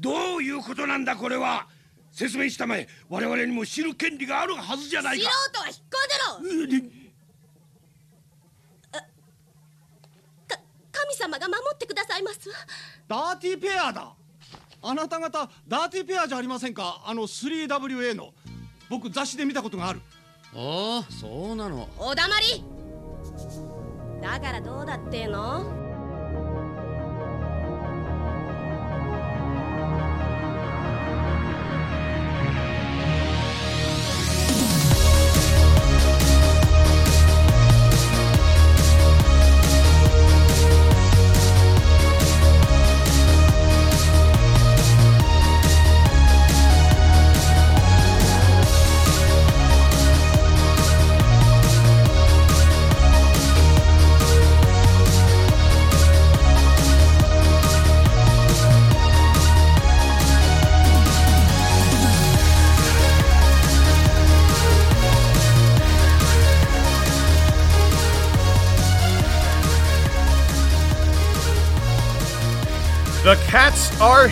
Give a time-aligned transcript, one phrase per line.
[0.00, 1.66] どういうことなんだこれは？
[2.10, 2.88] 説明したまえ。
[3.08, 6.90] 我々にも知る権利があるはずじゃない素か人は引っ込んでろ
[10.48, 10.58] か
[10.90, 12.54] 神様が守ってくださいますわ。
[13.06, 14.14] ダーティーペアだ。
[14.80, 17.02] あなた方ダーティーペアじゃありませんか？
[17.04, 18.32] あの 3WA の。
[18.88, 20.00] 僕雑誌で見たことがある。
[20.54, 21.88] ああそうなの。
[21.98, 22.64] おだまり。
[24.22, 25.87] だからどうだっての？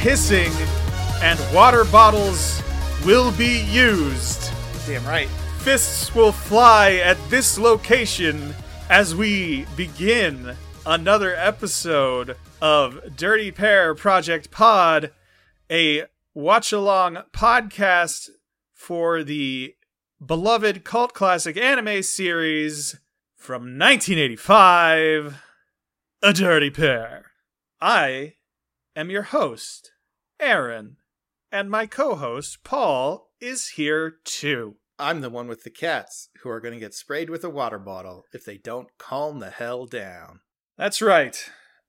[0.06, 0.52] Hissing,
[1.20, 2.62] and water bottles
[3.04, 4.52] will be used.
[4.86, 5.26] Damn right.
[5.58, 8.54] Fists will fly at this location
[8.88, 10.54] as we begin
[10.86, 15.10] another episode of Dirty Pair Project Pod,
[15.68, 18.28] a watch along podcast
[18.72, 19.74] for the
[20.24, 23.00] beloved cult classic anime series
[23.34, 25.42] from 1985,
[26.22, 27.24] A Dirty Pair.
[27.80, 28.34] I
[28.94, 29.90] am your host,
[30.41, 30.97] Aaron,
[31.51, 34.77] and my co host, Paul, is here too.
[34.98, 37.79] I'm the one with the cats who are going to get sprayed with a water
[37.79, 40.41] bottle if they don't calm the hell down.
[40.79, 41.37] That's right.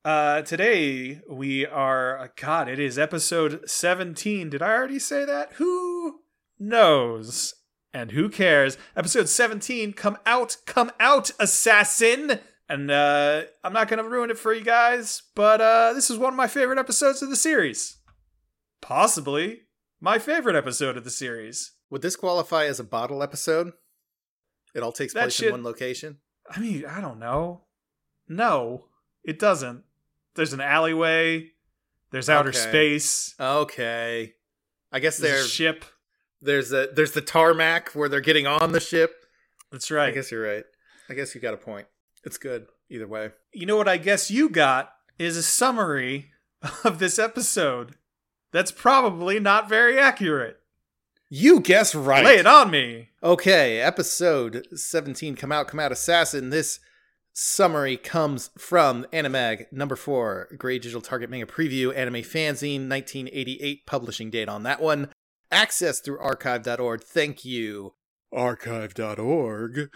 [0.03, 4.49] Uh, today we are, uh, God, it is episode 17.
[4.49, 5.53] Did I already say that?
[5.53, 6.19] Who
[6.59, 7.53] knows?
[7.93, 8.77] And who cares?
[8.95, 12.39] Episode 17, come out, come out, assassin!
[12.69, 16.17] And uh, I'm not going to ruin it for you guys, but uh, this is
[16.17, 17.96] one of my favorite episodes of the series.
[18.81, 19.61] Possibly
[19.99, 21.71] my favorite episode of the series.
[21.89, 23.71] Would this qualify as a bottle episode?
[24.75, 26.17] It all takes That place shit- in one location?
[26.49, 27.63] I mean, I don't know.
[28.27, 28.85] No,
[29.23, 29.83] it doesn't.
[30.35, 31.51] There's an alleyway.
[32.11, 32.57] There's outer Okay.
[32.59, 33.35] space.
[33.39, 34.35] Okay.
[34.91, 35.83] I guess There's a ship.
[36.41, 39.25] there's the there's the tarmac where they're getting on the ship.
[39.71, 40.09] That's right.
[40.09, 40.63] I guess you're right.
[41.09, 41.87] I guess you got a point.
[42.23, 43.31] It's good either way.
[43.53, 46.31] you know what I guess you got is a summary
[46.85, 47.95] of this episode.
[48.51, 50.59] That's probably not very accurate.
[51.29, 52.23] You guess right.
[52.23, 53.09] Lay it on me.
[53.21, 56.51] Okay, episode 17 Come Out, Come Out Assassin.
[56.51, 56.79] This
[57.33, 64.29] summary comes from Animag number 4, Grey Digital Target Manga Preview, Anime Fanzine, 1988 publishing
[64.29, 65.09] date on that one.
[65.51, 67.03] Access through archive.org.
[67.03, 67.93] Thank you.
[68.31, 69.89] Archive.org.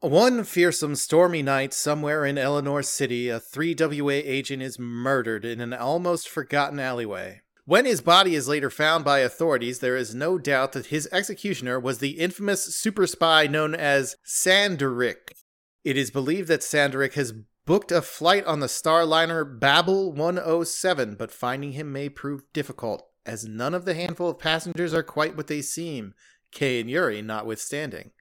[0.00, 5.74] One fearsome stormy night somewhere in Eleanor City, a 3WA agent is murdered in an
[5.74, 7.40] almost forgotten alleyway.
[7.64, 11.80] When his body is later found by authorities, there is no doubt that his executioner
[11.80, 15.34] was the infamous super spy known as Sanderick.
[15.82, 17.34] It is believed that Sanderick has
[17.66, 23.48] booked a flight on the starliner Babel 107, but finding him may prove difficult, as
[23.48, 26.14] none of the handful of passengers are quite what they seem,
[26.52, 28.12] Kei and Yuri notwithstanding.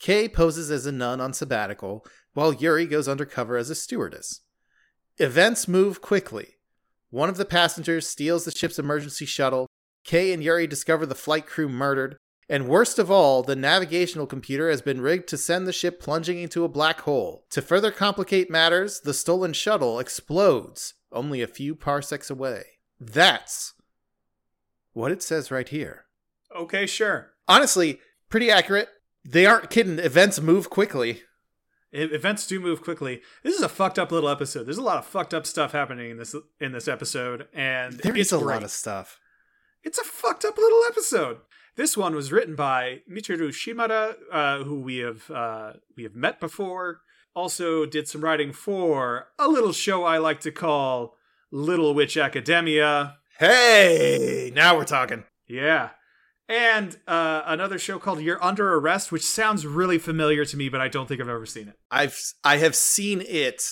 [0.00, 4.40] Kei poses as a nun on sabbatical, while Yuri goes undercover as a stewardess.
[5.18, 6.56] Events move quickly.
[7.10, 9.66] One of the passengers steals the ship's emergency shuttle.
[10.04, 12.16] Kei and Yuri discover the flight crew murdered.
[12.48, 16.38] And worst of all, the navigational computer has been rigged to send the ship plunging
[16.38, 17.44] into a black hole.
[17.50, 22.62] To further complicate matters, the stolen shuttle explodes only a few parsecs away.
[22.98, 23.74] That's
[24.92, 26.06] what it says right here.
[26.56, 27.32] Okay, sure.
[27.46, 28.00] Honestly,
[28.30, 28.88] pretty accurate.
[29.24, 29.98] They aren't kidding.
[29.98, 31.22] Events move quickly.
[31.92, 33.20] Events do move quickly.
[33.42, 34.64] This is a fucked up little episode.
[34.64, 38.16] There's a lot of fucked up stuff happening in this in this episode, and there
[38.16, 38.54] is a great.
[38.54, 39.18] lot of stuff.
[39.82, 41.38] It's a fucked up little episode.
[41.76, 46.38] This one was written by Michiru Shimada, uh, who we have uh, we have met
[46.38, 47.00] before.
[47.34, 51.16] Also, did some writing for a little show I like to call
[51.50, 53.18] Little Witch Academia.
[53.38, 55.24] Hey, now we're talking.
[55.48, 55.90] Yeah.
[56.50, 60.80] And uh, another show called You're Under Arrest, which sounds really familiar to me, but
[60.80, 61.76] I don't think I've ever seen it.
[61.92, 63.62] I've I have seen it,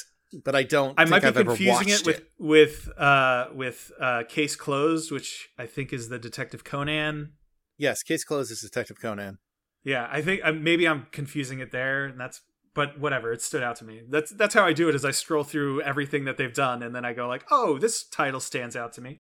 [0.44, 0.94] but I don't.
[0.96, 5.48] I think might be I've confusing it with with uh, with uh, Case Closed, which
[5.58, 7.32] I think is the Detective Conan.
[7.78, 9.38] Yes, case closed is Detective Conan.
[9.82, 12.42] Yeah, I think uh, maybe I'm confusing it there, and that's
[12.74, 13.32] but whatever.
[13.32, 14.02] It stood out to me.
[14.08, 14.94] That's that's how I do it.
[14.94, 18.04] Is I scroll through everything that they've done, and then I go like, oh, this
[18.04, 19.20] title stands out to me.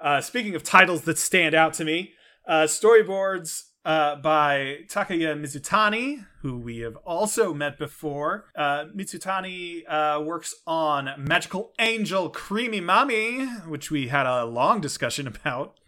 [0.00, 2.12] Uh, speaking of titles that stand out to me,
[2.46, 8.46] uh, storyboards uh, by Takaya Mizutani, who we have also met before.
[8.56, 15.26] Uh, Mizutani uh, works on Magical Angel Creamy Mommy, which we had a long discussion
[15.28, 15.78] about.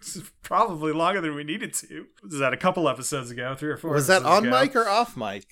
[0.43, 2.07] Probably longer than we needed to.
[2.23, 3.55] Was that a couple episodes ago?
[3.57, 3.93] Three or four.
[3.93, 4.61] Was that on ago.
[4.61, 5.47] mic or off mic?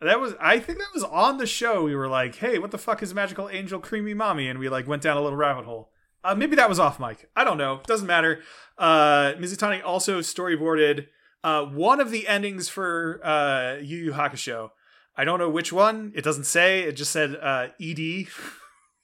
[0.00, 1.84] That was I think that was on the show.
[1.84, 4.86] We were like, "Hey, what the fuck is Magical Angel Creamy Mommy?" and we like
[4.86, 5.90] went down a little rabbit hole.
[6.26, 7.28] Uh, maybe that was off mic.
[7.36, 7.80] I don't know.
[7.86, 8.40] Doesn't matter.
[8.78, 11.06] Uh, Mizutani also storyboarded
[11.44, 14.70] uh, one of the endings for uh, Yu Yu Hakusho.
[15.16, 16.12] I don't know which one.
[16.14, 16.82] It doesn't say.
[16.82, 18.26] It just said uh, ED Yu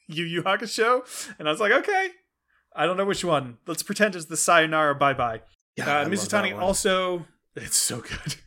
[0.09, 1.03] Yu Hakusho,
[1.39, 2.09] and I was like, okay.
[2.75, 3.59] I don't know which one.
[3.67, 5.43] Let's pretend it's the Sayonara Bye Bye.
[5.77, 7.27] Yeah, Uh, I love that Mizutani also.
[7.57, 8.37] It's so good.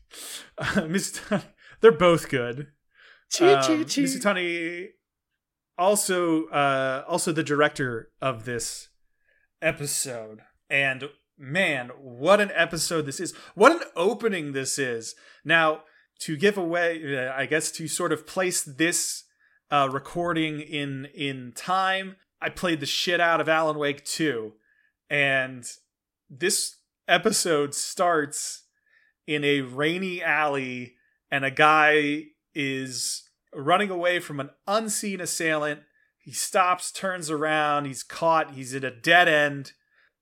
[0.58, 1.44] Uh, Mizutani,
[1.82, 2.68] they're both good.
[3.30, 4.04] Chee, Um, chee, chee.
[4.06, 4.88] Mizutani
[5.78, 8.90] also uh also the director of this
[9.62, 10.42] episode.
[10.70, 13.34] And man what an episode this is.
[13.56, 15.16] What an opening this is.
[15.44, 15.82] Now
[16.20, 19.24] to give away uh, i guess to sort of place this
[19.72, 24.54] uh recording in in time i played the shit out of alan wake 2
[25.10, 25.66] and
[26.30, 26.78] this
[27.08, 28.64] episode starts
[29.28, 30.96] in a rainy alley
[31.30, 32.24] and a guy
[32.54, 33.25] is
[33.56, 35.82] running away from an unseen assailant.
[36.18, 39.74] He stops, turns around, he's caught, he's at a dead end.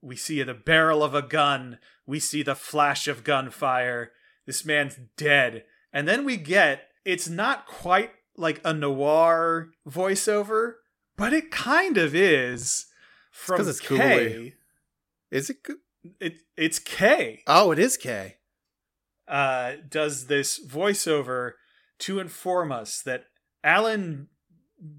[0.01, 4.12] We see the barrel of a gun, we see the flash of gunfire.
[4.45, 5.63] This man's dead.
[5.94, 10.74] And then we get it's not quite like a noir voiceover,
[11.15, 12.88] but it kind of is
[13.31, 14.56] from 'cause it's Kei.
[15.31, 15.57] Is it?
[16.19, 18.35] It, it's Kei Oh, it is Kei.
[19.27, 21.53] uh, does this voiceover
[22.00, 23.25] to inform us that
[23.63, 24.28] Alan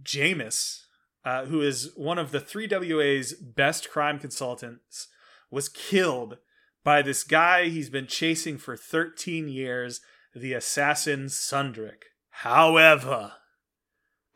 [0.02, 0.80] Jamis,
[1.24, 5.08] uh, who is one of the 3WA's best crime consultants,
[5.50, 6.38] was killed
[6.82, 10.00] by this guy he's been chasing for 13 years,
[10.34, 12.04] the assassin Sundrick.
[12.30, 13.32] However,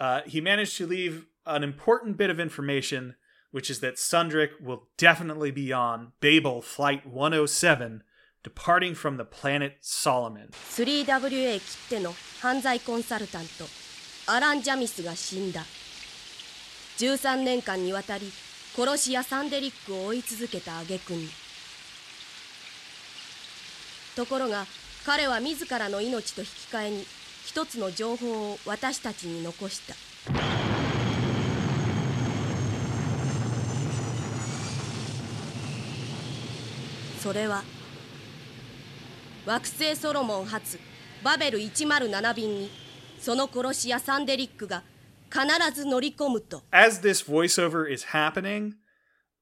[0.00, 3.16] uh, he managed to leave an important bit of information,
[3.50, 8.02] which is that Sundrick will definitely be on Babel Flight 107
[8.42, 10.48] departing from the planet Solomon.
[10.50, 13.64] 3WA きっての犯罪コンサルタント
[14.26, 15.64] アラン・ジャミスが死んだ。
[16.98, 18.30] 13年間にわたり
[18.76, 21.28] 殺し屋サンデリックを追い続けた挙句に。
[24.16, 24.66] ところが
[25.06, 27.06] 彼は自らの命と引き換えに
[27.46, 29.94] 一つの情報を私たちに残した。
[37.22, 37.62] それは
[39.47, 40.79] 惑星ソロモン発
[41.23, 42.69] バベル107便に
[43.19, 44.83] その殺し屋サンデリックが
[45.31, 45.41] 必
[45.73, 48.73] ず乗り込むと As this voiceover is happening,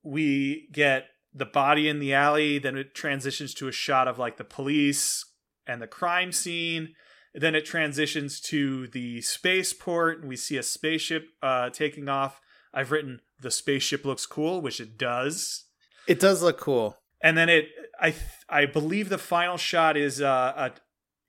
[0.03, 1.03] we get
[1.33, 5.25] the body in the alley, then it transitions to a shot of like the police
[5.67, 6.93] and the crime scene.
[7.33, 12.41] Then it transitions to the spaceport, and we see a spaceship uh, taking off.
[12.73, 15.65] I've written the spaceship looks cool, which it does.
[16.07, 16.97] It does look cool.
[17.21, 17.65] and then it
[18.00, 20.26] i th- i believe the final shot is uh,
[20.56, 20.68] uh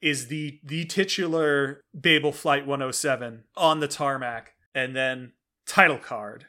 [0.02, 5.34] is the the titular babel flight 107 on the tarmac and then
[5.66, 6.46] title card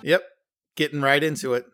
[0.00, 0.22] Yep.
[0.76, 1.66] Getting right into it.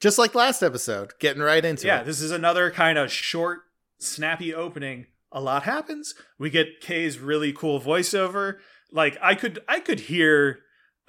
[0.00, 1.98] Just like last episode, getting right into yeah it.
[1.98, 3.62] Yeah, this is another kind of short
[3.98, 8.56] snappy opening a lot happens we get Kei's really cool voiceover
[8.90, 10.60] like i could i could hear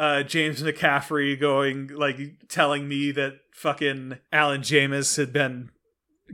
[0.04, 2.18] uh james mccaffrey going like
[2.50, 5.70] telling me that fucking alan jamis had been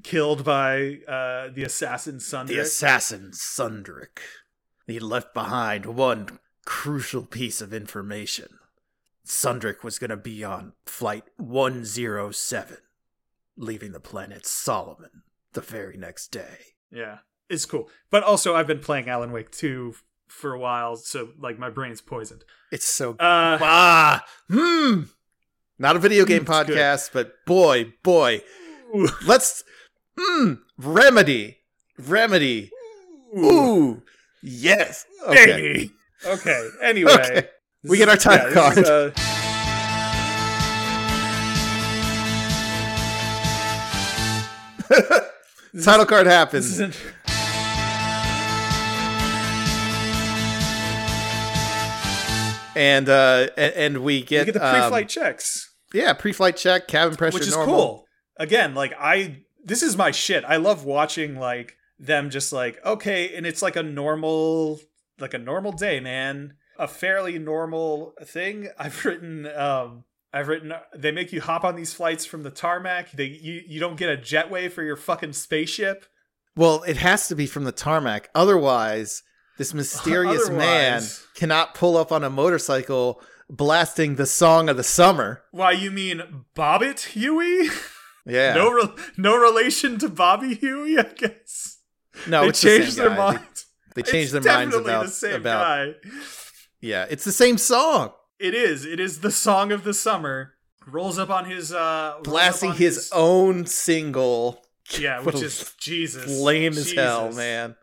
[0.04, 4.20] killed by uh the assassin son The assassin Sundrick.
[4.88, 8.48] He left behind one crucial piece of information.
[9.26, 12.78] Sundrick was going to be on flight 107,
[13.58, 15.24] leaving the planet Solomon
[15.54, 16.58] the very next day.
[16.92, 17.90] Yeah, it's cool.
[18.10, 21.70] But also, I've been playing Alan Wake 2 f- for a while, so like my
[21.70, 22.44] brain's poisoned.
[22.72, 25.04] It's so Uh, ah hmm.
[25.78, 26.68] Not a video game It's good.
[26.78, 28.42] podcast, but boy, boy,
[29.26, 29.64] let's
[30.20, 31.58] hmm remedy,
[31.98, 32.72] remedy.
[33.38, 34.02] Ooh,
[34.42, 35.06] yes.
[35.28, 35.46] Okay.
[35.46, 35.92] baby.
[36.26, 36.70] Okay.
[36.82, 37.48] Anyway, Okay.
[37.84, 38.78] We get our time yeah, is, card.
[38.88, 39.12] uh,
[45.84, 46.78] Title card this happens.
[52.80, 57.36] And uh and, we get, get the um, pre-flight checks, yeah pre-flight check cabin pressure
[57.36, 57.76] which is normal.
[57.76, 58.06] cool.
[58.38, 60.46] Again, like I, this is my shit.
[60.46, 64.80] I love watching like them just like okay, and it's like a normal,
[65.20, 66.54] like a normal day, man.
[66.78, 68.70] a fairly normal thing.
[68.80, 73.12] I've written um I've written they make you hop on these flights from the tarmac.
[73.12, 76.06] They you, you don't get a jetway for your fucking spaceship.
[76.56, 78.30] Well, it has to be from the tarmac.
[78.34, 79.24] Otherwise,
[79.60, 81.04] this mysterious man
[81.36, 85.44] cannot pull up on a motorcycle blasting the song of the summer.
[85.52, 87.70] Why you mean Bobbit Huey?
[88.26, 88.54] Yeah.
[88.54, 91.80] No re- no relation to Bobby Huey, I guess.
[92.28, 93.40] no, they it's the same changed their mind.
[93.96, 96.10] They, they changed It's their minds about the same about guy.
[96.80, 98.12] Yeah, it's the same song.
[98.38, 98.86] It is.
[98.86, 100.54] It is the song of the summer.
[100.86, 104.62] Rolls up on his uh Blasting on his own single.
[105.00, 106.30] Yeah, which is Jesus.
[106.40, 107.76] Lame as hell, man.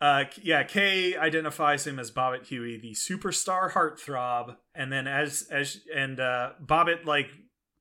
[0.00, 5.80] Uh, yeah, Kei identifies him as Bobbit Huey, the superstar heartthrob, and then as as
[5.94, 7.30] and uh, Bobbit like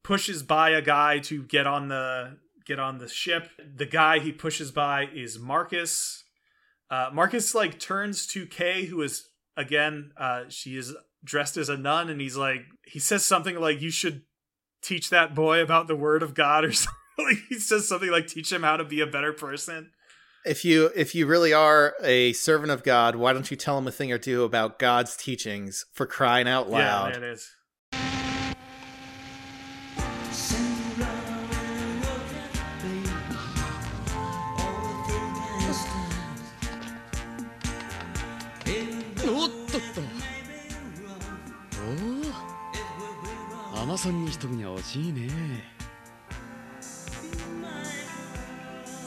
[0.04, 3.50] pushes by a guy to get on the get on the ship.
[3.76, 6.24] The guy he pushes by is Marcus.
[6.90, 11.78] Uh, Marcus like turns to Kei, who is again, uh, she is dressed as a
[11.78, 14.24] nun, and he's like, he says something like, "You should
[14.82, 17.00] teach that boy about the word of God," or something.
[17.18, 19.92] like he says something like, "Teach him how to be a better person."
[20.47, 23.87] If you if you really are a servant of God, why don't you tell him
[23.87, 27.15] a thing or two about God's teachings for crying out Yeah, loud?
[27.15, 27.51] there it is.
[39.27, 40.01] おっとっと
[43.75, 45.29] おおアマゾンにしとくには惜しいね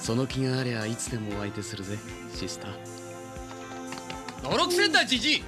[0.07, 1.99] その気がありゃいつでもお相手するぜ
[2.33, 2.71] シスター。
[4.41, 5.43] 登録センターじじい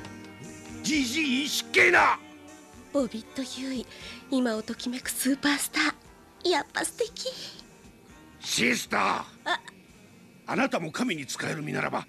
[0.83, 2.19] じじい失敬な
[2.93, 3.87] ボビット・ヒューイ
[4.33, 6.50] 今をときめくスーパースター。
[6.50, 7.29] やっぱ素敵。
[8.41, 9.25] シスター。
[10.49, 10.57] あ。
[10.57, 12.05] なたも神に仕える身ならば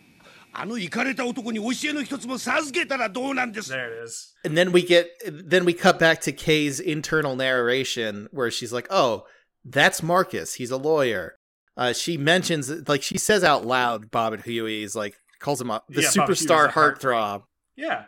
[0.52, 3.72] あのイかれた男に教えの一つも授けたらどうなんです。
[3.72, 4.36] There it is.
[4.44, 5.06] And then we get
[5.48, 9.26] then we cut back to Kay's internal narration where she's like, "Oh,
[9.64, 10.56] that's Marcus.
[10.56, 11.39] He's a lawyer."
[11.80, 15.82] Uh, she mentions like she says out loud, Bobbit Huey is like calls him a,
[15.88, 17.44] the Yeah, Bobbit Huey is superstar heartthrob.
[17.78, 18.06] Yeah.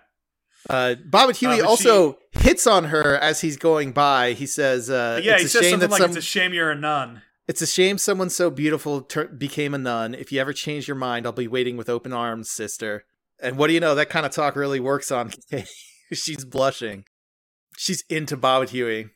[0.69, 4.33] Uh, Bobbit Huey but also hits on her as he's going by.
[4.33, 6.21] He says, uh, yeah, it's he a says shame something that like some, it's a
[6.21, 7.21] shame you're a nun.
[7.47, 10.15] It's a shame someone so beautiful tur- became a nun.
[10.15, 13.05] If you ever change your mind, I'll be waiting with open arms, sister.
[13.41, 13.95] And what do you know?
[13.95, 15.65] That kind of talk really works on Kei.
[16.11, 17.05] She's blushing.
[17.77, 19.11] She's into Bobbit Huey.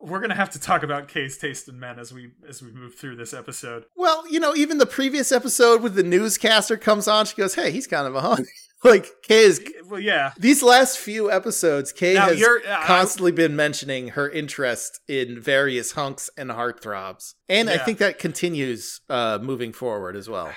[0.00, 2.94] We're gonna have to talk about Kei's taste in men as we as we move
[2.94, 3.84] through this episode.
[3.96, 7.72] Well, you know, even the previous episode with the newscaster comes on, she goes, "Hey,
[7.72, 8.48] he's kind of a hunk."
[8.84, 9.60] like Kei is.
[9.88, 10.32] Well, yeah.
[10.38, 15.92] These last few episodes, Kei Now, has uh, constantly been mentioning her interest in various
[15.92, 20.52] hunks and heartthrobs, and I think that continues uh, moving forward as well.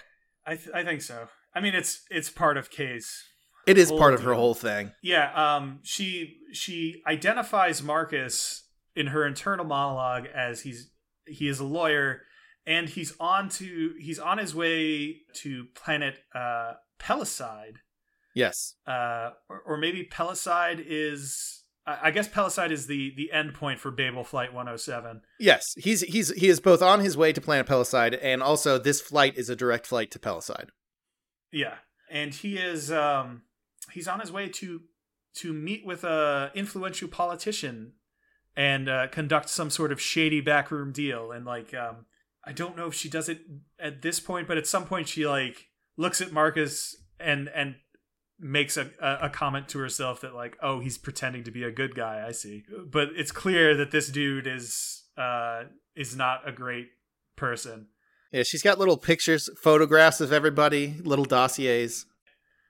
[0.46, 1.30] I th- I think so.
[1.56, 3.24] I mean, it's it's part of Kei's.
[3.68, 4.92] It is part of her whole thing.
[5.02, 5.32] Yeah.
[5.34, 5.80] Um.
[5.84, 8.61] She she identifies Marcus
[8.96, 10.92] in her internal monologue as he's
[11.26, 12.22] he is a lawyer
[12.66, 17.80] and he's on to he's on his way to planet uh Pelicide.
[18.34, 18.76] Yes.
[18.88, 21.58] uh, or, or maybe Pelicide is.
[21.88, 25.22] I guess Pelicide is the the end point for Babel Flight 107.
[25.40, 29.02] Yes, he's he's he is both on his way to Planet Pelicide, and also this
[29.02, 30.70] flight is a direct flight to Pelicide.
[31.52, 31.74] Yeah,
[32.10, 33.42] and he is um
[33.92, 34.82] he's on his way to
[35.38, 37.94] to meet with a influential politician
[38.56, 41.32] and uh, conduct some sort of shady backroom deal.
[41.32, 42.06] And like, um,
[42.46, 43.42] I don't know if she does it
[43.80, 45.68] at this point, but at some point she like
[45.98, 47.76] looks at Marcus and and
[48.40, 51.94] makes a, a, comment to herself that like, oh, he's pretending to be a good
[51.94, 52.26] guy.
[52.28, 55.64] I see, but it's clear that this dude is uh
[55.96, 56.88] is not a great
[57.36, 57.88] person.
[58.32, 62.06] Yeah, she's got little pictures, photographs of everybody, little dossiers.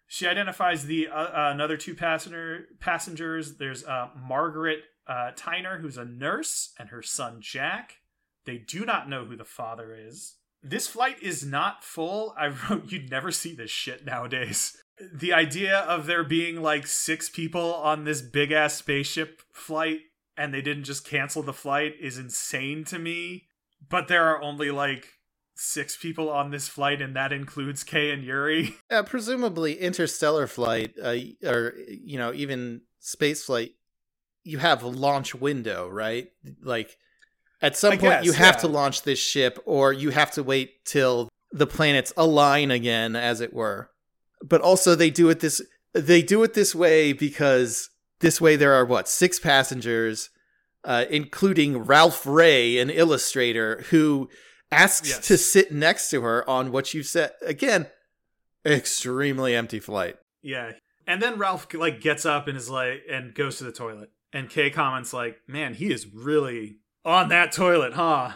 [0.08, 3.56] She identifies the uh, uh, another two passenger passengers.
[3.56, 4.80] There's uh, Margaret
[5.12, 7.98] uh, Tyner, who's a nurse, and her son Jack.
[8.46, 10.36] They do not know who the father is.
[10.64, 12.34] This flight is not full.
[12.38, 14.78] I wrote you'd never see this shit nowadays.
[15.14, 20.00] The idea of there being like six people on this big ass spaceship flight
[20.38, 23.48] and they didn't just cancel the flight is insane to me.
[23.90, 25.08] But there are only like
[25.56, 28.76] six people on this flight, and that includes Kei and Yuri.
[28.92, 31.16] Uh, presumably, interstellar flight, uh,
[31.46, 33.72] or you know, even space flight,
[34.44, 36.32] you have a launch window, right?
[36.62, 36.98] Like,
[37.62, 38.62] at some I point, you have yeah.
[38.62, 43.42] to launch this ship, or you have to wait till the planets align again, as
[43.42, 43.92] it were.
[44.44, 45.62] But also, they do it this
[45.94, 50.30] they do it this way because this way there are what six passengers,
[50.84, 54.30] uh, including Ralph Ray, an illustrator, who
[54.72, 55.28] asks Yes.
[55.28, 57.88] to sit next to her on what you said again
[58.66, 60.72] extremely empty flight Yeah.
[61.08, 64.12] And then Ralph like gets up and is like and goes to the toilet.
[64.34, 68.34] And Kei comments like, "Man, he is really on that toilet, huh?"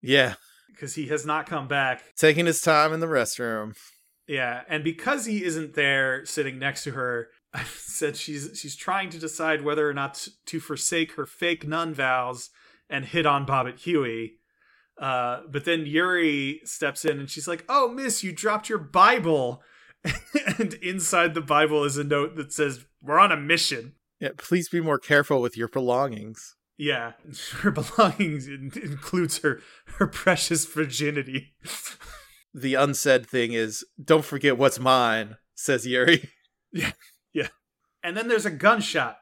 [0.00, 0.34] Yeah,
[0.68, 2.02] Because he has not come back.
[2.16, 3.76] Taking his time in the restroom.
[4.28, 9.10] Yeah, and because he isn't there sitting next to her, I said she's she's trying
[9.10, 12.50] to decide whether or not to forsake her fake nun vows
[12.90, 14.34] and hit on Bobbit Huey.
[15.00, 19.62] Uh, but then Yuri steps in and she's like, "Oh, miss, you dropped your Bible."
[20.58, 24.68] and inside the Bible is a note that says, "We're on a mission." Yeah, please
[24.68, 26.56] be more careful with your belongings.
[26.76, 27.12] Yeah,
[27.60, 29.60] her belongings in- includes her
[29.96, 31.54] her precious virginity.
[32.54, 36.30] The unsaid thing is, don't forget what's mine, says Yuri.
[36.72, 36.92] Yeah,
[37.32, 37.48] yeah.
[38.02, 39.18] And then there's a gunshot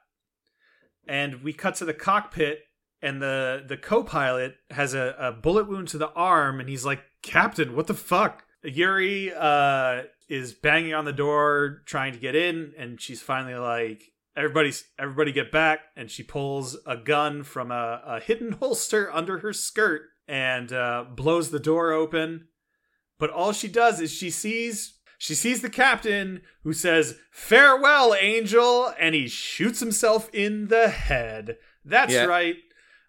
[1.07, 2.61] and we cut to the cockpit
[3.03, 7.03] and the the co-pilot has a, a bullet wound to the arm and he's like
[7.23, 12.73] captain what the fuck yuri uh is banging on the door trying to get in
[12.77, 14.03] and she's finally like
[14.37, 19.39] everybody's everybody get back and she pulls a gun from a, a hidden holster under
[19.39, 22.49] her skirt and uh, blows the door open.
[23.19, 28.93] But all she does is she sees she sees the captain who says farewell angel
[28.99, 31.57] and he shoots himself in the head.
[31.85, 32.25] That's Yeah.
[32.25, 32.57] right.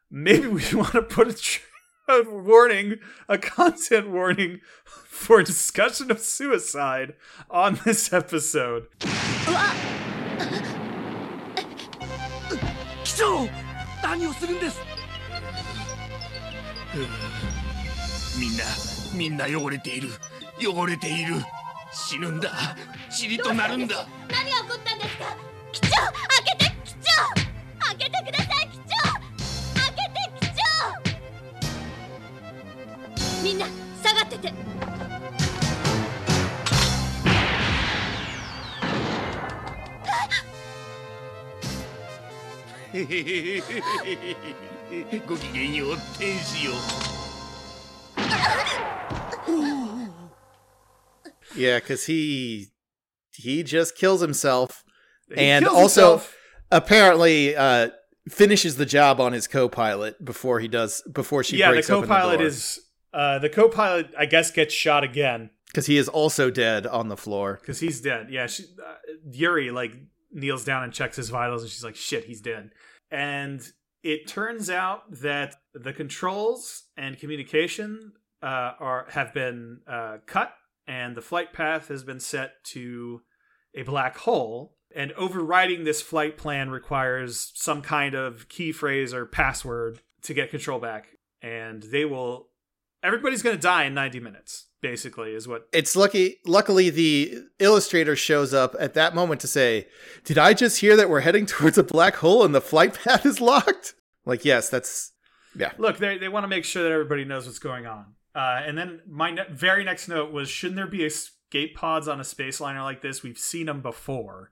[0.09, 1.61] Maybe we want to put a, tr-
[2.07, 7.13] a warning a content warning for discussion of suicide
[7.49, 8.87] on this episode
[33.46, 33.66] み んな
[34.02, 34.52] 下がってて
[45.26, 46.72] ごきげんよう天使よ
[51.54, 52.68] Yeah, because he
[53.34, 54.82] he just kills himself
[55.34, 56.34] He and kills also himself.
[56.70, 57.88] apparently uh,
[58.28, 62.08] finishes the job on his co-pilot before he does before she yeah the breaks open
[62.08, 62.46] co-pilot the door.
[62.46, 62.80] is
[63.13, 67.17] uh the co-pilot i guess gets shot again because he is also dead on the
[67.17, 67.57] floor.
[67.61, 68.27] because he's dead.
[68.29, 68.95] Yeah, she, uh,
[69.29, 69.93] Yuri like
[70.31, 72.71] kneels down and checks his vitals, and she's like, "Shit, he's dead."
[73.11, 73.61] And
[74.03, 80.53] it turns out that the controls and communication uh, are have been uh, cut,
[80.87, 83.21] and the flight path has been set to
[83.75, 84.75] a black hole.
[84.95, 90.49] And overriding this flight plan requires some kind of key phrase or password to get
[90.49, 91.09] control back.
[91.41, 92.47] And they will.
[93.03, 96.37] Everybody's going to die in 90 minutes, basically, is what It's lucky.
[96.45, 99.87] Luckily, the illustrator shows up at that moment to say,
[100.23, 103.25] "Did I just hear that we're heading towards a black hole and the flight path
[103.25, 103.93] is locked?"
[104.25, 105.13] Like, yes, that's
[105.55, 105.71] yeah.
[105.77, 108.15] Look, they they want to make sure that everybody knows what's going on.
[108.37, 112.19] Uh, and then my ne- very next note was, shouldn't there be escape pods on
[112.19, 113.23] a space liner like this?
[113.23, 114.51] We've seen them before,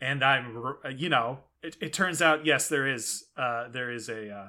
[0.00, 4.30] and I'm, you know, it, it turns out yes, there is, uh, there is a,
[4.30, 4.48] uh,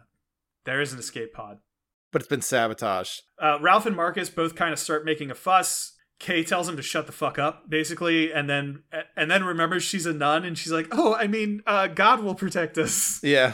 [0.65, 1.57] there is an escape pod
[2.11, 3.23] but it's been sabotaged.
[3.41, 5.93] Uh, Ralph and Marcus both kind of start making a fuss.
[6.19, 8.83] Kei tells him to shut the fuck up, basically, and then
[9.15, 12.35] and then remembers she's a nun, and she's like, "Oh, I mean, uh, God will
[12.35, 13.53] protect us." Yeah.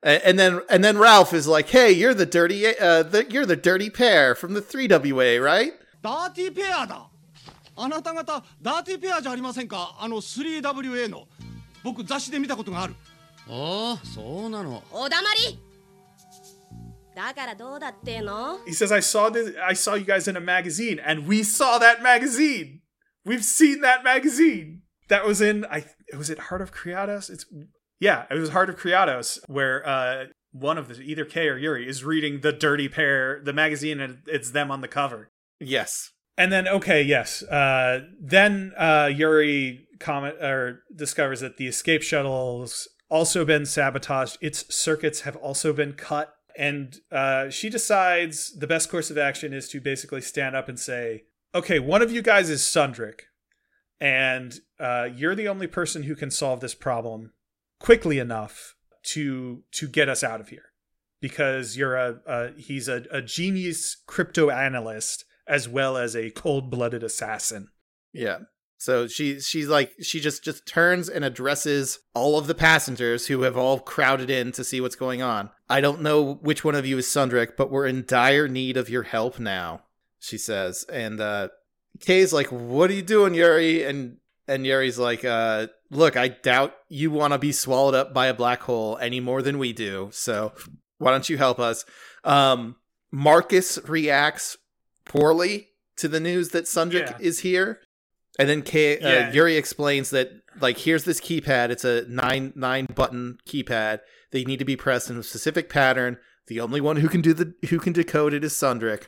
[0.00, 3.56] And then and then Ralph is like, "Hey, you're the dirty uh, the, you're the
[3.56, 7.10] dirty pair from the three WA, right?" Dirty pair だ。
[7.80, 9.96] あなた方ダーティペアじゃありませんか。
[9.98, 11.26] あの 3WA の
[11.82, 12.94] 僕雑誌で見たことがある。
[13.48, 14.82] ああ、そうなの。
[14.92, 15.67] お黙り。
[18.66, 19.54] He says, "I saw this.
[19.62, 22.82] I saw you guys in a magazine, and we saw that magazine.
[23.24, 24.82] We've seen that magazine.
[25.08, 25.64] That was in.
[25.66, 25.84] I
[26.16, 27.30] was it Heart of Kriatos.
[27.30, 27.44] It's
[28.00, 31.88] yeah, it was Heart of Kriatos, where uh, one of the either Kei or Yuri
[31.88, 35.30] is reading the Dirty Pair, the magazine, and it's them on the cover.
[35.60, 36.10] Yes.
[36.36, 37.42] And then okay, yes.
[37.42, 44.38] Uh, then uh, Yuri comment or discovers that the escape shuttle's also been sabotaged.
[44.40, 49.54] Its circuits have also been cut, and uh, she decides the best course of action
[49.54, 53.20] is to basically stand up and say, "Okay, one of you guys is Sundrick,
[54.00, 57.32] and uh, you're the only person who can solve this problem
[57.78, 60.64] quickly enough to to get us out of here."
[61.20, 67.02] Because you're a, a he's a, a genius crypto analyst as well as a cold-blooded
[67.02, 67.68] assassin.
[68.12, 68.40] Yeah.
[68.80, 73.42] So she she's like she just just turns and addresses all of the passengers who
[73.42, 75.50] have all crowded in to see what's going on.
[75.68, 78.88] I don't know which one of you is Sundrick, but we're in dire need of
[78.88, 79.82] your help now.
[80.20, 80.84] she says.
[80.84, 81.48] And uh,
[82.00, 86.74] Kei's like, "What are you doing, Yuri?" And and Yuri's like, uh, "Look, I doubt
[86.88, 90.10] you want to be swallowed up by a black hole any more than we do.
[90.12, 90.52] So
[90.98, 91.84] why don't you help us?"
[92.22, 92.76] Um,
[93.10, 94.56] Marcus reacts
[95.04, 97.16] poorly to the news that Sundrick Yeah.
[97.18, 97.80] is here.
[98.38, 101.70] And then Kei, uh, Yuri explains that like here's this keypad.
[101.70, 104.00] It's a nine nine button keypad.
[104.30, 106.18] They need to be pressed in a specific pattern.
[106.46, 109.04] The only one who can do the who can decode it is Sundrick.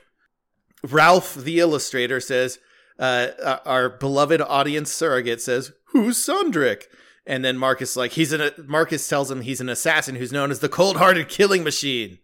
[0.83, 2.59] Ralph, the illustrator, says,
[2.99, 6.85] uh, uh, "Our beloved audience surrogate says, who's Sundrick?"
[7.27, 10.59] And then Marcus like he's an Marcus tells him he's an assassin who's known as
[10.61, 12.19] the cold-hearted killing machine.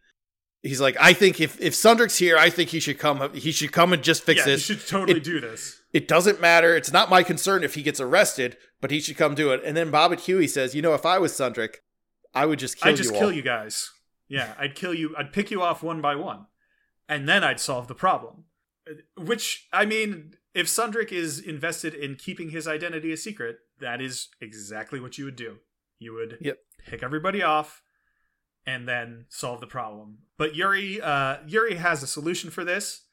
[0.63, 3.33] He's like, I think if if Sundrick's here, I think he should come.
[3.35, 4.63] He should come and just fix yeah, you this.
[4.65, 5.76] should totally It- do this.
[5.93, 6.77] It doesn't matter.
[6.77, 9.63] It's not my concern if he gets arrested, but he should come do it.
[9.65, 11.77] And then Bobbit Huey says, "You know, if I was Sundrick,
[12.35, 13.91] I would just kill I'd just you kill all." you guys.
[14.29, 15.15] Yeah, I'd kill you.
[15.17, 16.47] I'd pick you off one by one,
[17.09, 18.45] and then I'd solve the problem.
[19.17, 24.29] Which I mean, if Sundrick is invested in keeping his identity a secret, that is
[24.41, 25.59] exactly what you would do.
[25.99, 26.59] You would Yep.
[26.87, 27.83] pick everybody off,
[28.67, 30.19] and then solve the problem.
[30.37, 33.06] But Yuri, uh, Yuri has a solution for this,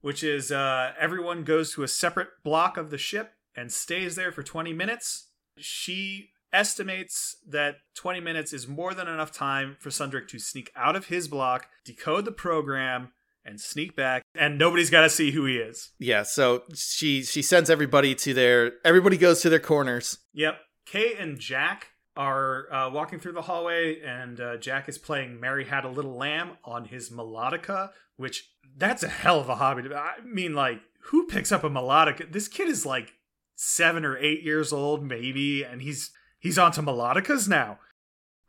[0.00, 4.32] which is uh, everyone goes to a separate block of the ship and stays there
[4.32, 5.28] for 20 minutes.
[5.58, 10.96] She estimates that 20 minutes is more than enough time for Sundrick to sneak out
[10.96, 13.12] of his block, decode the program,
[13.44, 15.90] and sneak back, and nobody's got to see who he is.
[15.98, 20.18] Yeah, so she she sends everybody to their everybody goes to their corners.
[20.34, 20.58] Yep.
[20.84, 25.64] Kei and Jack are uh, walking through the hallway, and uh, Jack is playing Mary
[25.64, 29.84] Had a Little Lamb on his melodica, which that's a hell of a hobby.
[29.84, 32.30] to- I mean, like, who picks up a melodica?
[32.30, 33.12] This kid is like
[33.54, 37.78] seven or eight years old, maybe, and he's he's onto melodicas now.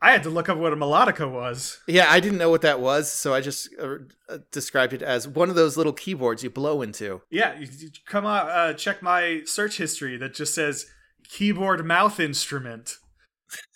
[0.01, 1.79] I had to look up what a melodica was.
[1.85, 3.95] Yeah, I didn't know what that was, so I just uh,
[4.29, 7.21] uh, described it as one of those little keyboards you blow into.
[7.29, 10.85] Yeah, you, you come on, uh, check my search history that just says
[11.27, 12.95] keyboard mouth instrument.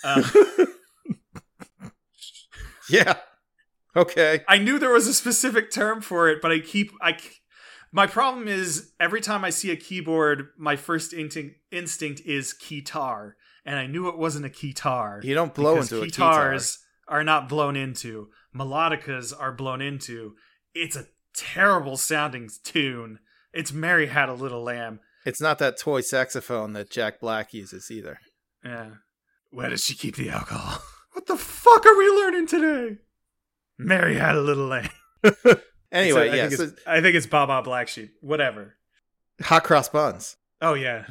[0.03, 0.23] Uh,
[2.89, 3.15] Yeah.
[3.95, 4.41] Okay.
[4.47, 7.17] I knew there was a specific term for it, but I keep I.
[7.91, 13.33] My problem is every time I see a keyboard, my first instinct instinct is keytar,
[13.65, 15.23] and I knew it wasn't a keytar.
[15.23, 18.29] You don't blow into a keytars are not blown into.
[18.55, 20.36] Melodicas are blown into.
[20.73, 23.19] It's a terrible sounding tune.
[23.53, 24.99] It's Mary Had a Little Lamb.
[25.25, 28.19] It's not that toy saxophone that Jack Black uses either.
[28.65, 28.89] Yeah.
[29.53, 30.81] Where does she keep the alcohol?
[31.13, 32.97] What the fuck are we learning today?
[33.77, 34.89] Mary had a little lamb.
[35.91, 38.15] Anyway, I yeah, think, so it's, I think it's Baa Baa Black Sheep.
[38.21, 38.73] Whatever.
[39.43, 41.05] hot cross buns Oh yeah.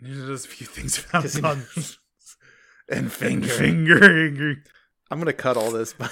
[0.00, 1.98] There's a few things about 'Cause he- buns.
[2.88, 4.00] and Finger, finger.
[4.00, 4.54] finger.
[5.10, 5.92] I'm gonna cut all this.
[5.92, 6.10] But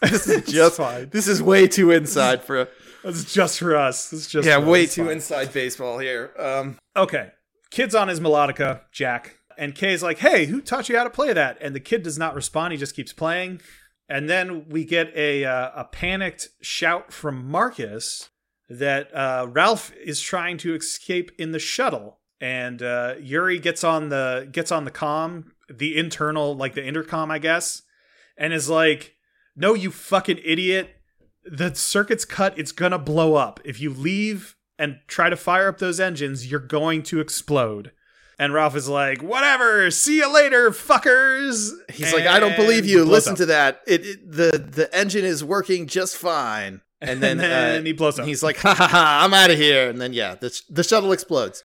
[0.00, 1.08] this is just fine.
[1.10, 2.68] this is way too inside for a
[3.02, 4.12] That's just for us.
[4.12, 5.14] It's just yeah, way too fine.
[5.14, 6.30] inside baseball here.
[6.38, 7.32] Um, Okay.
[7.72, 9.38] Kid's on his melodica, Jack.
[9.58, 11.58] And Kei's like, hey, who taught you how to play that?
[11.60, 12.72] And the kid does not respond.
[12.72, 13.60] He just keeps playing.
[14.08, 18.30] And then we get a, uh, a panicked shout from Marcus
[18.68, 22.20] that uh, Ralph is trying to escape in the shuttle.
[22.40, 27.30] And uh, Yuri gets on the gets on the com, the internal, like the intercom,
[27.30, 27.82] I guess,
[28.36, 29.14] and is like,
[29.56, 30.90] "No, you fucking idiot!
[31.44, 32.58] The circuit's cut.
[32.58, 33.60] It's gonna blow up.
[33.64, 37.92] If you leave and try to fire up those engines, you're going to explode."
[38.38, 39.90] And Ralph is like, "Whatever.
[39.90, 43.04] See you later, fuckers." he's like, I don't believe you.
[43.04, 43.38] Listen up.
[43.38, 43.80] to that.
[43.86, 46.80] It, it the the engine is working just fine.
[47.00, 48.26] And then, And then uh, he blows up.
[48.26, 49.22] He's like, ha ha ha!
[49.24, 49.88] I'm out of here.
[49.88, 51.64] And then yeah, the the shuttle explodes.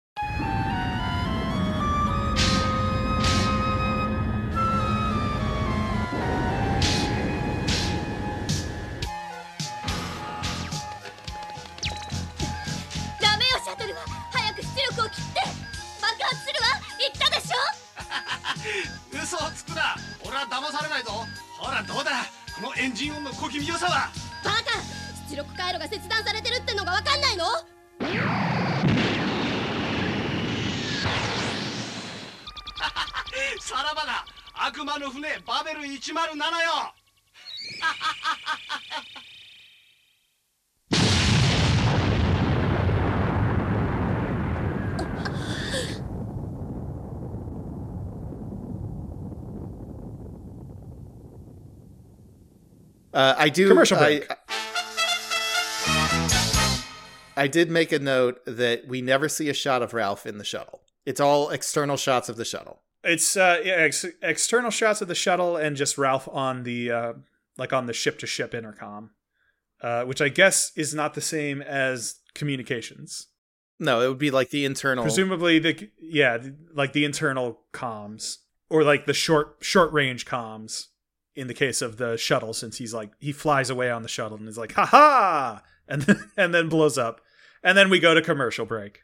[53.38, 54.28] I do Commercial break.
[57.36, 60.44] I did make a note that we never see a shot of Ralph in the
[60.44, 60.82] shuttle.
[61.06, 62.82] It's all external shots of the shuttle.
[63.04, 67.14] It's uh, yeah, ex- external shots of the shuttle and just Ralph on the uh,
[67.58, 69.12] like on the ship to ship intercom,
[69.82, 73.28] uh, which I guess is not the same as communications.
[73.80, 75.04] No, it would be like the internal.
[75.04, 76.40] Presumably the yeah,
[76.74, 80.88] like the internal comms or like the short short range comms
[81.36, 84.38] in the case of the shuttle since he's like he flies away on the shuttle
[84.38, 87.22] and is like ha ha and then, and then blows up.
[87.64, 89.02] And then we go to commercial break.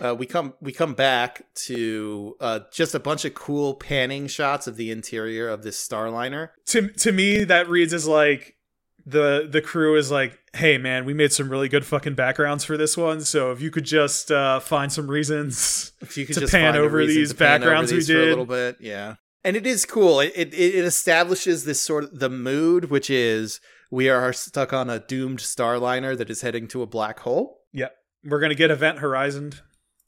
[0.00, 4.66] Uh, we come we come back to uh, just a bunch of cool panning shots
[4.66, 6.50] of the interior of this Starliner.
[6.66, 8.54] To to me that reads as like
[9.04, 12.76] the the crew is like, "Hey man, we made some really good fucking backgrounds for
[12.76, 16.40] this one, so if you could just uh, find some reasons If you could To
[16.42, 19.16] just pan over these to pan over backgrounds we these for a little bit, yeah.
[19.48, 20.20] And it is cool.
[20.20, 24.90] It, it it establishes this sort of the mood, which is we are stuck on
[24.90, 27.60] a doomed Starliner that is heading to a black hole.
[27.72, 27.94] Yep.
[28.24, 29.52] We're going to get Event Horizon.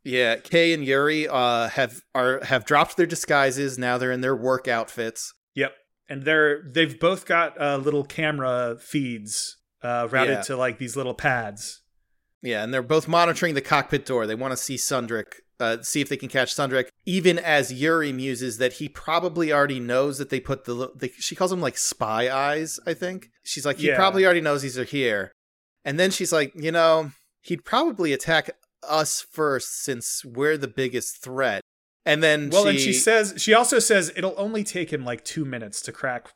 [0.05, 3.79] Yeah, Kei and Yuri uh, have are have dropped their disguises.
[3.79, 5.33] Now they're in their work outfits.
[5.55, 5.73] Yep.
[6.11, 10.43] And they're they've both got uh, little camera feeds uh, routed Yeah.
[10.43, 11.81] to like these little pads.
[12.43, 14.27] Yeah, and they're both monitoring the cockpit door.
[14.27, 16.89] They want to see Sundrick, uh, see if they can catch Sundrick.
[17.07, 21.37] Even as Yuri muses that he probably already knows that they put the, they, she
[21.37, 22.81] calls them like spy eyes.
[22.87, 23.97] I think she's like he Yeah.
[23.97, 25.33] probably already knows these are here.
[25.85, 28.51] And then she's like, you know, he'd probably attack
[28.83, 31.61] us first since we're the biggest threat.
[32.07, 35.25] And then Well, she, and she says she also says it'll only take him like
[35.25, 36.33] two minutes to crack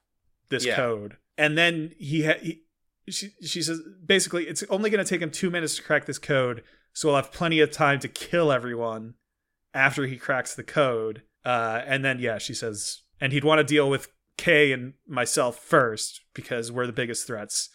[0.51, 0.77] this Yeah.
[0.77, 2.61] code, and then he, ha- he
[3.09, 6.19] she she says basically it's only going to take him two minutes to crack this
[6.19, 6.63] code,
[6.95, 9.15] so we'll have plenty of time to kill everyone
[9.75, 11.23] after he cracks the code.
[11.45, 15.59] Uh, and then yeah, she says, and he'd want to deal with Kei and myself
[15.59, 17.69] first because we're the biggest threats.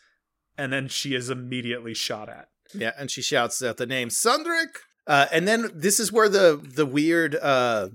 [0.57, 2.47] And then she is immediately shot at.
[2.73, 4.79] Yeah, and she shouts out the name Sundrick.
[5.05, 7.89] Uh, and then this is where the the weird uh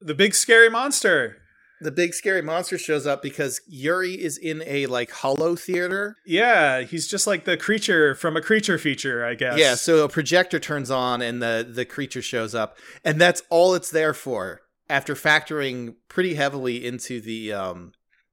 [0.00, 1.38] The big scary monster.
[1.84, 6.16] The big scary monster shows up because Yuri is in a like hollow theater.
[6.24, 9.58] Yeah, he's just like the creature from a creature feature, I guess.
[9.58, 13.74] Yeah, so a projector turns on and the the creature shows up, and that's all
[13.74, 14.62] it's there for.
[14.88, 17.92] After factoring pretty heavily into the um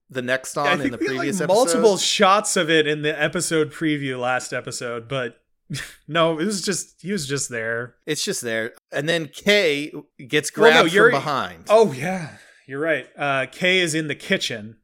[0.09, 1.53] the next on think in the previous like, episode.
[1.53, 5.41] multiple shots of it in the episode preview last episode, but
[6.07, 7.95] no, it was just he was just there.
[8.05, 9.91] It's just there, and then Kei
[10.27, 11.65] gets Well, grabbed no, Yuri- from behind.
[11.69, 12.37] Oh yeah,
[12.71, 13.07] you're right.
[13.17, 14.77] Uh, Kei is in the kitchen,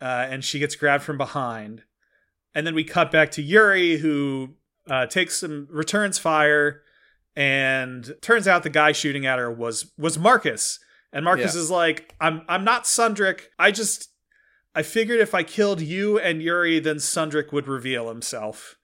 [0.00, 1.82] uh, and she gets grabbed from behind,
[2.54, 4.54] and then we cut back to Yuri, who
[4.88, 6.82] uh, takes some returns fire,
[7.34, 10.78] and turns out the guy shooting at her was was Marcus,
[11.12, 11.60] and Marcus Yeah.
[11.60, 13.46] is like, "I'm I'm not Sundrick.
[13.58, 14.08] I just
[14.74, 18.75] I figured if I killed you and Yuri, then Sundrick would reveal himself."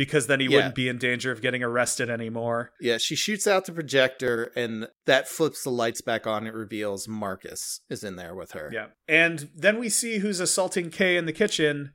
[0.00, 0.56] Because then he Yeah.
[0.56, 2.72] wouldn't be in danger of getting arrested anymore.
[2.80, 6.46] Yeah, she shoots out the projector, and that flips the lights back on.
[6.46, 8.70] It reveals Marcus is in there with her.
[8.72, 8.86] Yeah.
[9.06, 11.92] And then we see who's assaulting Kei in the kitchen,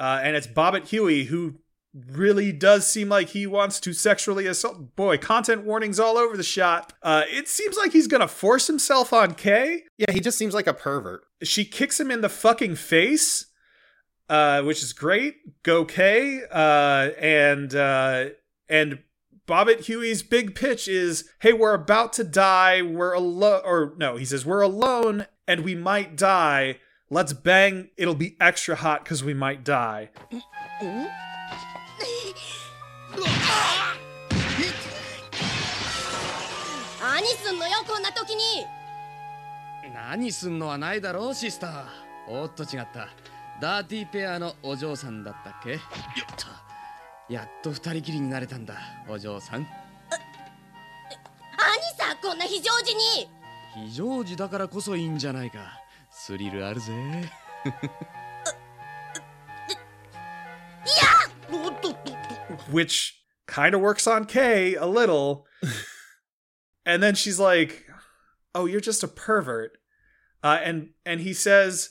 [0.00, 1.60] uh, and it's Bobbit Huey, who
[2.10, 4.96] really does seem like he wants to sexually assault.
[4.96, 6.92] Boy, content warnings all over the shot.
[7.04, 9.84] Uh, it seems like he's gonna force himself on Kei.
[9.96, 11.22] Yeah, he just seems like a pervert.
[11.44, 13.46] She kicks him in the fucking face,
[14.28, 15.62] uh, which is great.
[15.62, 18.26] Go Kei, uh, and uh,
[18.68, 19.00] and
[19.46, 22.82] Bobbit Huey's big pitch is, "Hey, we're about to die.
[22.82, 26.78] We're alone." Or no, he says, "We're alone, and we might die.
[27.10, 27.90] Let's bang.
[27.96, 30.10] It'll be extra hot because we might die."
[39.94, 41.84] 何すんのはないだろうシスター
[42.28, 43.08] おっと違った
[43.60, 45.78] ダーティペアのお嬢さんだったっけ？
[47.28, 48.74] やっと二人きりになれたんだ
[49.08, 49.60] お嬢さん。
[49.60, 49.68] 兄
[51.96, 53.28] さんこんな非常時に。
[53.86, 55.80] 非常時だからこそいいんじゃないか。
[56.10, 56.92] スリルあるぜ。
[56.92, 57.30] いや！
[61.58, 62.10] っおっとっと
[62.70, 63.14] which
[63.46, 65.44] kind of works on K a little.
[66.84, 67.86] And then she's like
[68.54, 69.78] oh you're just a pervert、
[70.42, 71.90] and and he says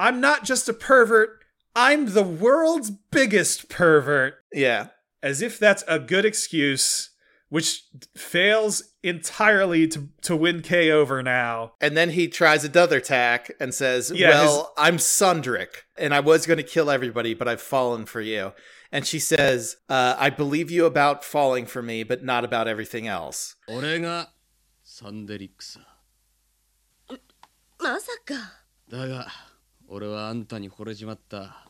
[0.00, 1.44] I'm not just a pervert,
[1.76, 4.36] I'm the world's biggest pervert.
[4.50, 4.88] Yeah.
[5.22, 7.10] As if that's a good excuse,
[7.50, 7.84] which
[8.16, 11.72] fails entirely to, to win Kei over now.
[11.82, 16.20] And then he tries another tack and says, yeah, Well, his- I'm Sundrick, and I
[16.20, 18.52] was going to kill everybody, but I've fallen for you.
[18.90, 23.06] And she says, uh, I believe you about falling for me, but not about everything
[23.06, 23.54] else.
[27.78, 28.34] まさか。
[28.90, 29.49] だが。
[29.92, 31.66] 俺はあんたに惚れちまった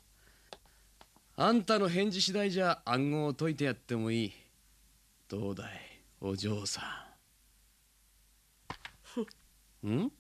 [1.37, 4.33] あんたの返事次第じゃ暗号を解いてやってもいい
[5.27, 5.81] どうだい
[6.21, 6.83] お嬢さ
[9.87, 10.13] んん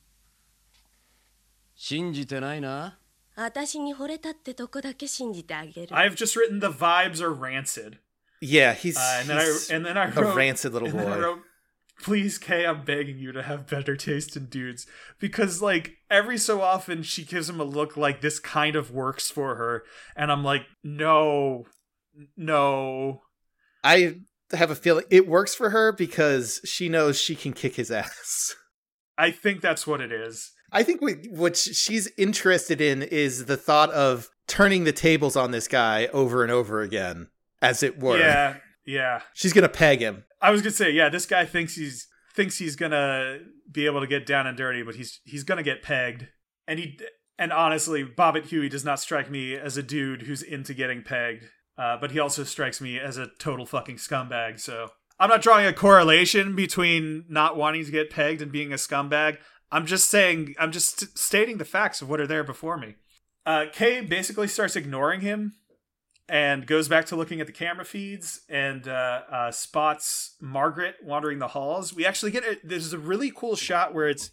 [1.74, 2.98] 信じてないな
[3.36, 7.98] 私に惚れたってとこだけ信じてあげる I've just written the vibes are rancid.
[8.40, 10.98] Yeah, he's, Uh, and then I he's and then I a wrote rancid little and
[10.98, 11.38] then I boy.
[12.02, 14.86] Please, Kei, I'm begging you to have better taste in dudes
[15.18, 19.30] because, like, every so often she gives him a look like this kind of works
[19.30, 19.84] for her,
[20.16, 21.66] and I'm like, no,
[22.36, 23.22] no.
[23.84, 24.20] I
[24.52, 28.54] have a feeling it works for her because she knows she can kick his ass.
[29.18, 30.52] I think that's what it is.
[30.72, 35.50] I think what, what she's interested in is the thought of turning the tables on
[35.50, 37.28] this guy over and over again,
[37.60, 38.18] as it were.
[38.18, 38.56] Yeah,
[38.90, 39.22] yeah.
[39.34, 40.24] She's gonna peg him.
[40.40, 43.38] I was gonna say, yeah, this guy thinks he's thinks he's gonna
[43.70, 46.28] be able to get down and dirty, but he's he's gonna get pegged.
[46.66, 46.98] And he
[47.38, 51.44] and honestly, Bobbit Huey does not strike me as a dude who's into getting pegged.
[51.78, 54.60] Uh, but he also strikes me as a total fucking scumbag.
[54.60, 58.76] So I'm not drawing a correlation between not wanting to get pegged and being a
[58.76, 59.38] scumbag.
[59.72, 62.96] I'm just saying, I'm just st- stating the facts of what are there before me.
[63.46, 65.54] Uh, Kei basically starts ignoring him
[66.30, 71.40] and goes back to looking at the camera feeds and uh, uh, spots Margaret wandering
[71.40, 71.92] the halls.
[71.92, 72.60] We actually get it.
[72.62, 74.30] There's a really cool shot where it's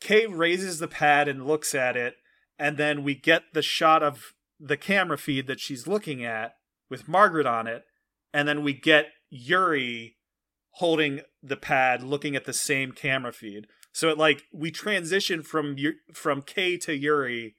[0.00, 2.14] Kei raises the pad and looks at it,
[2.58, 6.54] and then we get the shot of the camera feed that she's looking at
[6.88, 7.84] with Margaret on it,
[8.32, 10.16] and then we get Yuri
[10.70, 13.66] holding the pad looking at the same camera feed.
[13.92, 15.76] So it like we transition from
[16.14, 17.56] from Kei to Yuri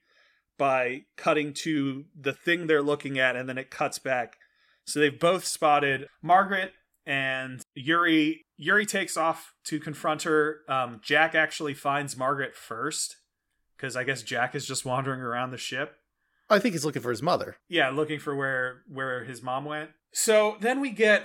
[0.58, 4.36] by cutting to the thing they're looking at and then it cuts back.
[4.84, 6.72] So they've both spotted Margaret
[7.06, 8.44] and Yuri.
[8.56, 10.60] Yuri takes off to confront her.
[10.68, 13.16] Um, Jack actually finds Margaret first
[13.76, 15.96] because I guess Jack is just wandering around the ship.
[16.50, 17.56] I think he's looking for his mother.
[17.68, 19.90] Yeah, looking for where where his mom went.
[20.12, 21.24] So then we get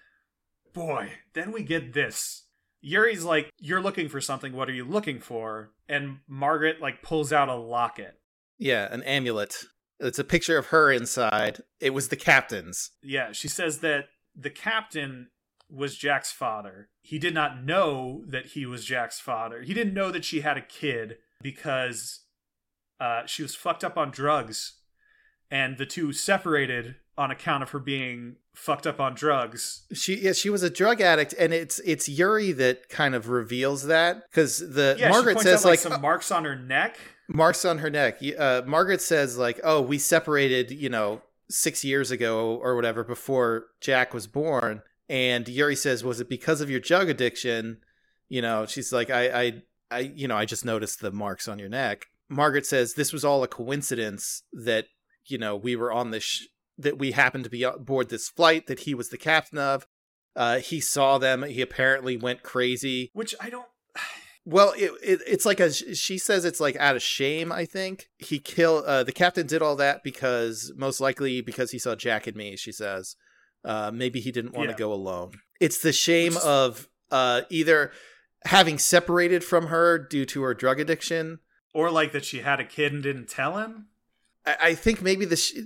[0.72, 2.44] boy, then we get this.
[2.80, 4.52] Yuri's like, "You're looking for something.
[4.52, 8.18] What are you looking for?" And Margaret like pulls out a locket.
[8.58, 9.64] Yeah, an amulet.
[10.00, 11.62] It's a picture of her inside.
[11.80, 12.90] It was the captain's.
[13.02, 15.28] Yeah, she says that the captain
[15.70, 16.88] was Jack's father.
[17.02, 19.62] He did not know that he was Jack's father.
[19.62, 22.20] He didn't know that she had a kid because
[23.00, 24.78] uh, she was fucked up on drugs,
[25.50, 29.84] and the two separated on account of her being fucked up on drugs.
[29.92, 33.86] She yeah, she was a drug addict, and it's it's Yuri that kind of reveals
[33.86, 36.96] that because the Yeah, Margaret says out, like, like, some marks on her neck.
[37.28, 38.20] Marks on her neck.
[38.38, 43.66] Uh, Margaret says like, "Oh, we separated, you know, six years ago or whatever before
[43.80, 47.78] Jack was born." And Yuri says, "Was it because of your drug addiction?"
[48.28, 51.58] You know, she's like, "I, I, I, you know, I just noticed the marks on
[51.58, 54.86] your neck." Margaret says, "This was all a coincidence that
[55.26, 56.46] you know we were on this." Sh-
[56.78, 59.86] that we happened to be aboard this flight that he was the captain of.
[60.36, 61.42] Uh, he saw them.
[61.42, 63.10] He apparently went crazy.
[63.12, 63.66] Which I don't.
[64.50, 67.52] Well, it, it it's like a she says it's like out of shame.
[67.52, 71.78] I think he killed uh, the captain did all that because most likely because he
[71.78, 72.56] saw Jack and me.
[72.56, 73.14] She says
[73.62, 74.78] uh, maybe he didn't want to Yeah.
[74.78, 75.32] go alone.
[75.60, 77.92] It's the shame Which of uh, either
[78.46, 81.40] having separated from her due to her drug addiction.
[81.74, 83.88] Or like that she had a kid and didn't tell him.
[84.46, 85.58] I, I think maybe the sh-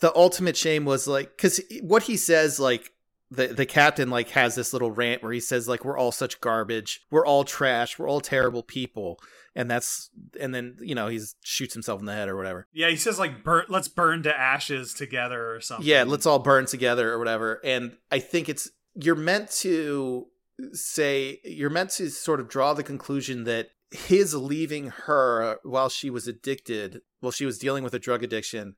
[0.00, 2.90] the ultimate shame was like because what he says like
[3.30, 6.40] the the captain like has this little rant where he says like we're all such
[6.40, 9.18] garbage we're all trash we're all terrible people
[9.54, 12.90] and that's and then you know he shoots himself in the head or whatever Yeah,
[12.90, 13.64] he says like burn.
[13.68, 15.86] Let's burn to ashes together or something.
[15.86, 20.26] yeah let's all burn together or whatever and i think it's you're meant to
[20.72, 26.10] say you're meant to sort of draw the conclusion that his leaving her while she
[26.10, 28.76] was addicted while she was dealing with a drug addiction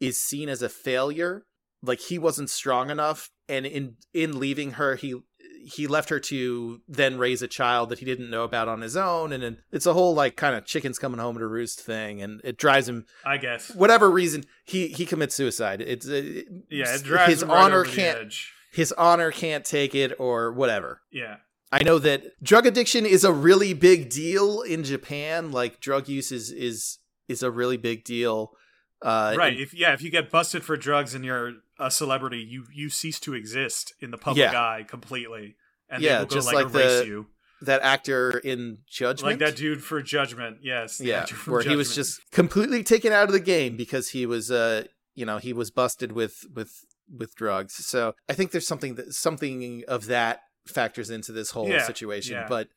[0.00, 1.44] is seen as a failure
[1.82, 5.20] like he wasn't strong enough and in in leaving her he
[5.64, 8.96] he left her to then raise a child that he didn't know about on his
[8.96, 12.40] own and it's a whole like kind of chickens coming home to roost thing and
[12.42, 13.72] it drives him I guess.
[13.74, 17.84] whatever reason he he commits suicide it's it, Yeah, it drives his him right honor
[17.84, 18.34] can't
[18.72, 21.36] his honor can't take it or whatever Yeah.
[21.74, 25.52] I know that drug addiction is a really big deal in Japan.
[25.52, 28.52] Like drug use is is is a really big deal.
[29.00, 29.54] Uh, right.
[29.54, 31.52] and- If yeah, if you get busted for drugs and you're
[31.86, 34.60] a celebrity, you you cease to exist in the public Yeah.
[34.60, 35.56] eye completely,
[35.88, 37.26] and Yeah, they will go just like, like erase the you,
[37.62, 40.58] that actor in Judgment, like that dude for Judgment.
[40.62, 41.00] Yes.
[41.00, 44.84] yeah, where he was just completely taken out of the game because he was, uh,
[45.14, 46.72] you know, he was busted with with
[47.10, 47.74] with drugs.
[47.74, 52.34] So I think there's something that something of that factors into this whole Yeah, situation.
[52.34, 52.46] yeah.
[52.48, 52.68] But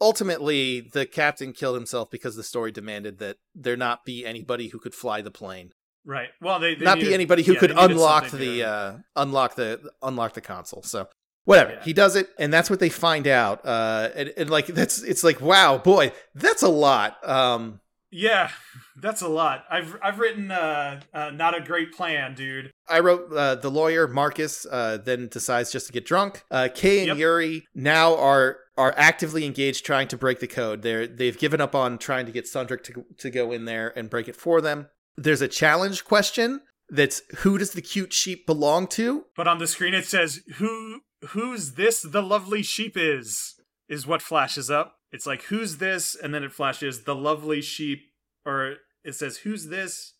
[0.00, 4.78] ultimately, the captain killed himself because the story demanded that there not be anybody who
[4.78, 5.72] could fly the plane.
[6.04, 6.28] Right.
[6.40, 9.90] Well, they, they not needed- be anybody who yeah, could unlock the uh unlock the
[10.02, 11.08] unlock the console so
[11.44, 11.82] whatever Yeah.
[11.84, 15.22] he does it and that's what they find out uh and, and like that's it's
[15.24, 17.80] like wow boy that's a lot um
[18.10, 18.50] Yeah,
[18.96, 19.64] that's a lot.
[19.70, 22.70] I've I've written uh, uh not a great plan, dude.
[22.88, 26.42] I wrote uh, the lawyer Marcus uh, then decides just to get drunk.
[26.50, 27.16] Uh, Kei and Yep.
[27.18, 30.80] Yuri now are are actively engaged trying to break the code.
[30.80, 34.08] They're they've given up on trying to get Sundrick to to go in there and
[34.08, 34.88] break it for them.
[35.18, 39.24] There's a challenge question that's who does the cute sheep belong to?
[39.36, 41.00] But on the screen it says who
[41.30, 43.56] who's this the lovely sheep is
[43.88, 44.96] is what flashes up.
[45.10, 48.00] It's like who's this and then it flashes the lovely sheep
[48.46, 50.14] or it says who's this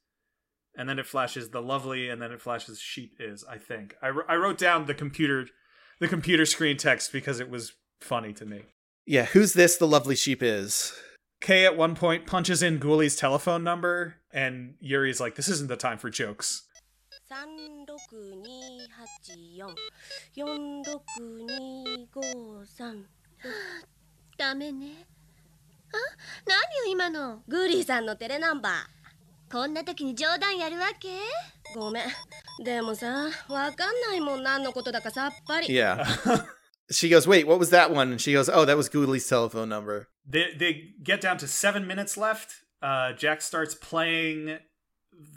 [0.77, 3.95] and then it flashes the lovely and then it flashes sheep is I think.
[4.03, 5.47] I, I wrote down the computer
[6.01, 8.63] the computer screen text because it was funny to me.
[9.07, 9.77] Yeah, who's this?
[9.77, 10.93] The lovely sheep is.
[11.41, 15.78] Kei at one point punches in Gooley's telephone number and Yuri's like this isn't the
[15.78, 16.64] time for jokes.
[21.84, 23.04] 362846253
[24.38, 25.06] ダメね
[25.92, 25.98] あ
[26.48, 28.74] 何よ今のグーリーさんのテレナンバー
[29.52, 31.10] こんな時に冗談やるわけ
[31.76, 32.04] ごめん
[32.64, 33.08] でもさ
[33.48, 36.04] わかんないもん何のことだかさっぱり Yeah.
[36.92, 38.12] she goes, wait, what was that one?
[38.12, 40.08] And she goes, oh, that was Goodley's telephone number.
[40.28, 42.64] They they get down to seven minutes left.
[42.83, 44.59] uh, Jack starts playing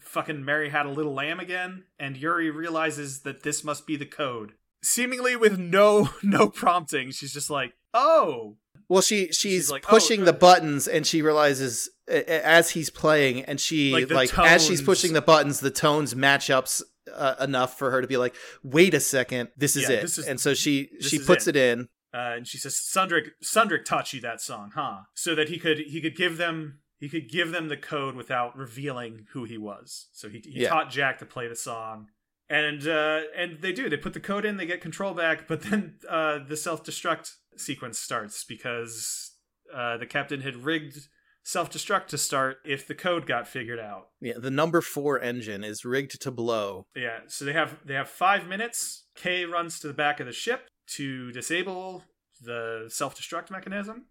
[0.01, 4.05] fucking Mary Had a Little Lamb again, and Yuri realizes that this must be the
[4.05, 4.53] code.
[4.83, 8.57] Seemingly with no no prompting, she's just like, "Oh,
[8.89, 13.43] Well, she she's, like, oh, pushing uh, the buttons, and she realizes as he's playing,
[13.45, 16.67] and she Like like, as she's pushing the buttons, the tones match up
[17.13, 20.17] uh, enough for her to be like, "Wait a second, this is Yeah, it." this
[20.17, 21.55] is- and so she she puts it.
[21.55, 21.87] it in.
[22.13, 25.01] Uh, and she says, "Sundrick, Sundrick taught you that song, huh?
[25.13, 28.55] So that he could he could give them he could give them the code without
[28.55, 30.07] revealing who he was.
[30.13, 30.69] So he, he Yeah.
[30.69, 32.07] taught Jack to play the song,
[32.49, 33.89] and uh, and they do.
[33.89, 37.31] They put the code in, they get control back, but then uh, the self destruct
[37.57, 39.31] sequence starts because
[39.73, 41.07] uh, the captain had rigged
[41.43, 44.09] self destruct to start if the code got figured out.
[44.21, 46.85] Yeah, the number four engine is rigged to blow.
[46.95, 49.05] Yeah, so they have they have five minutes.
[49.15, 52.03] Kei runs to the back of the ship to disable
[52.39, 54.05] the self destruct mechanism.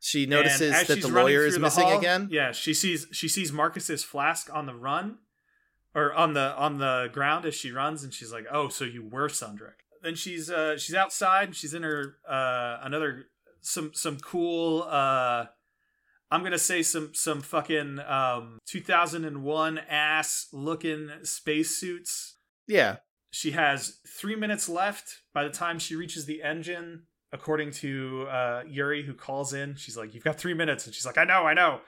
[0.00, 2.28] She notices that the lawyer is the missing hall- again.
[2.30, 5.18] Yeah, she sees she sees Marcus's flask on the run,
[5.94, 9.04] or on the on the ground as she runs, and she's like, "Oh, so you
[9.04, 11.54] were Sundrick." Then she's uh she's outside.
[11.54, 13.26] She's in her uh another
[13.60, 15.46] some some cool uh
[16.30, 22.36] I'm gonna say some some fucking um 2001 ass looking spacesuits
[22.66, 22.96] Yeah,
[23.30, 27.02] she has three minutes left by the time she reaches the engine
[27.32, 31.06] according to uh, yuri who calls in she's like you've got three minutes and she's
[31.06, 31.80] like i know i know.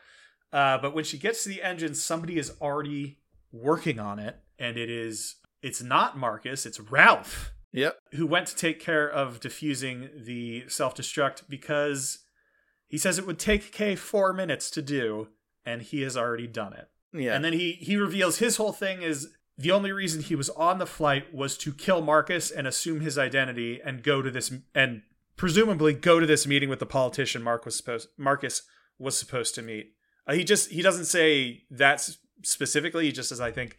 [0.52, 3.18] Uh, but when she gets to the engine somebody is already
[3.52, 7.98] working on it and it is it's not marcus it's ralph yep.
[8.12, 12.18] who went to take care of diffusing the self-destruct because
[12.92, 15.28] he says it would take Kei four minutes to do
[15.64, 16.88] and he has already done it.
[17.14, 20.50] Yeah, and then he he reveals his whole thing is the only reason he was
[20.50, 24.52] on the flight was to kill Marcus and assume his identity and go to this
[24.74, 25.02] and
[25.42, 28.62] presumably go to this meeting with the politician Mark was supposed Marcus
[28.96, 29.86] was supposed to meet.
[30.24, 32.08] Uh, he just he doesn't say that
[32.44, 33.06] specifically.
[33.06, 33.76] He just says I think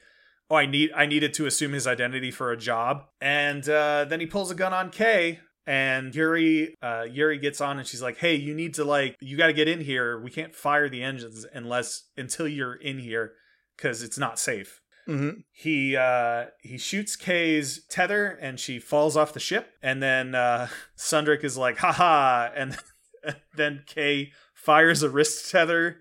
[0.49, 4.19] oh I need I needed to assume his identity for a job and uh, then
[4.19, 8.17] he pulls a gun on Kei and Yuri uh, Yuri gets on and she's like
[8.17, 11.01] hey you need to like you got to get in here we can't fire the
[11.01, 13.35] engines unless until you're in here
[13.77, 19.33] because it's not safe hmm he uh he shoots Kei's tether and she falls off
[19.33, 19.73] the ship.
[19.81, 22.49] And then uh Sundrick is like haha.
[22.55, 22.77] And
[23.55, 25.97] then Kei fires a wrist tether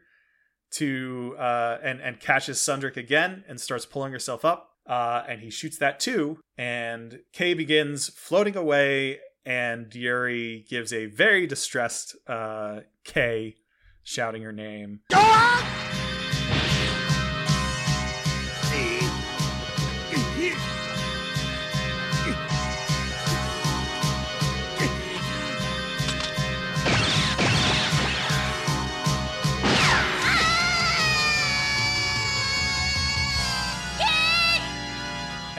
[0.73, 4.71] to uh and and catches Sundrick again and starts pulling herself up.
[4.87, 6.39] Uh and he shoots that too.
[6.57, 13.57] And Kei begins floating away and Yuri gives a very distressed uh Kei
[14.05, 15.01] shouting her name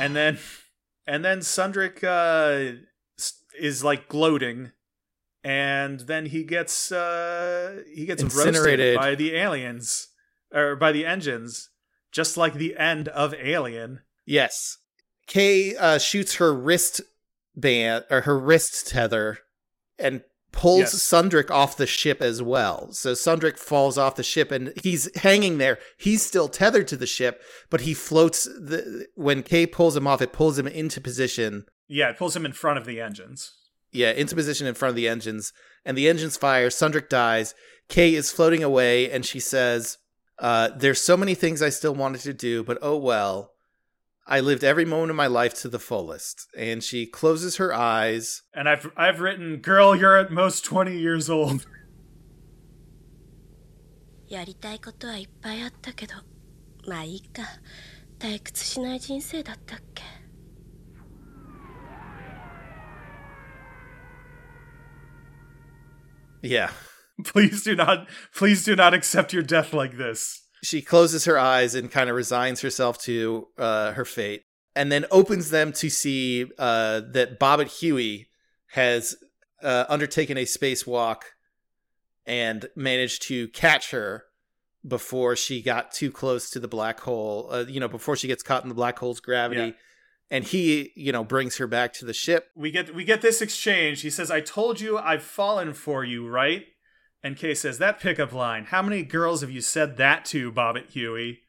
[0.04, 0.38] and then
[1.08, 2.78] and then Sundrick uh,
[3.58, 4.72] is like gloating,
[5.44, 10.10] and then he gets uh, he gets roasted by the aliens
[10.54, 11.70] or by the engines,
[12.12, 14.02] just like the end of Alien.
[14.26, 14.78] Yes.
[15.26, 17.02] Kei uh, shoots her wrist
[17.56, 19.40] band or her wrist tether
[19.98, 20.22] and
[20.54, 20.96] pulls Yes.
[20.96, 22.92] Sundrick off the ship as well.
[22.94, 25.78] So Sundrick falls off the ship and he's hanging there.
[25.98, 30.22] He's still tethered to the ship, but he floats the when Kei pulls him off,
[30.22, 31.66] it pulls him into position.
[31.90, 33.52] Yeah, it pulls him in front of the engines.
[33.92, 35.54] Yeah, into position in front of the engines,
[35.86, 36.70] and the engines fire.
[36.70, 37.54] Sundrick dies.
[37.90, 39.98] Kei is floating away, and she says,
[40.40, 43.53] Uh, there's so many things I still wanted to do, but oh well.
[44.27, 46.47] I lived every moment of my life to the fullest.
[46.57, 48.43] And she closes her eyes.
[48.55, 51.67] And I've I've written, "Girl, you're at most 20 years old."
[54.29, 56.15] やりたいことはいっぱいあったけど
[56.87, 57.43] まあいいか
[58.19, 60.03] 退屈しない人生だったっけ
[66.43, 66.71] Yeah.
[67.25, 70.42] Please do not please do not accept your death like this.
[70.64, 74.46] She closes her eyes and kind of resigns herself to uh, her fate,
[74.76, 78.30] and then opens them to see uh, that Bobbit Huey
[78.68, 79.16] has
[79.62, 81.24] uh, undertaken a spacewalk
[82.26, 84.24] and managed to catch her
[84.88, 87.50] before she got too close to the black hole.
[87.52, 89.62] Uh, you know, before she gets caught in the black hole's gravity.
[89.62, 89.72] Yeah.
[90.32, 92.50] And he, you know, brings her back to the ship.
[92.56, 94.02] We get we get this exchange.
[94.02, 96.66] He says, "I told you I've fallen for you, right?"
[97.24, 100.92] And Kei says, That pickup line, how many girls have you said that to, Bobbit
[100.92, 101.40] Huey?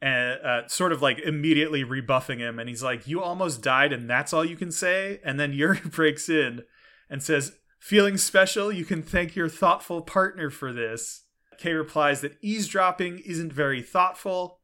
[0.00, 2.58] And uh, sort of like immediately rebuffing him.
[2.58, 5.20] And he's like, You almost died, and that's all you can say?
[5.24, 6.62] And then Yuri breaks in
[7.10, 8.70] and says, Feeling special?
[8.70, 11.24] You can thank your thoughtful partner for this.
[11.58, 14.60] Kei replies that eavesdropping isn't very thoughtful.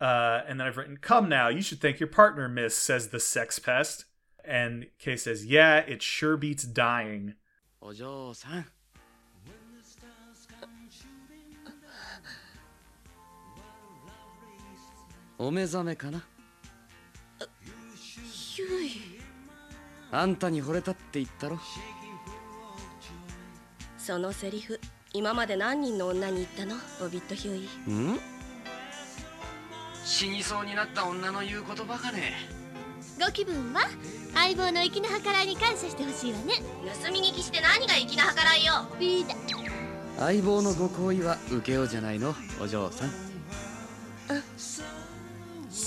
[0.00, 3.20] Uh, and then I've written, Come now, you should thank your partner, miss, says the
[3.20, 4.06] sex pest.
[4.44, 7.34] And Kei says, Yeah, it sure beats dying.
[15.38, 16.22] お目覚めかな？
[18.30, 19.20] ヒュイ
[20.12, 21.58] あんたに惚れたって言ったろ？
[23.98, 24.78] そのセリフ
[25.12, 26.76] 今まで何人の女に言ったの？
[27.00, 28.18] ボビット・ヒュイん？
[30.04, 32.34] 死にそうになった女の言う言葉かね？
[33.20, 33.82] ご気分は
[34.34, 36.54] 相棒の粋な計らいに感謝してほしいわね。
[37.02, 38.86] 盗み聞きして何が粋な計らいよ？
[39.00, 39.34] ビーダ
[40.26, 42.34] 相棒のご好意は受けようじゃないの？
[42.60, 43.10] お嬢さん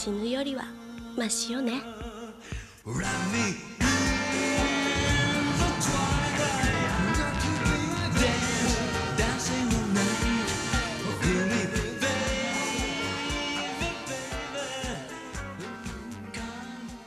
[0.06, 0.64] 死ぬよりは
[1.16, 1.82] マシよね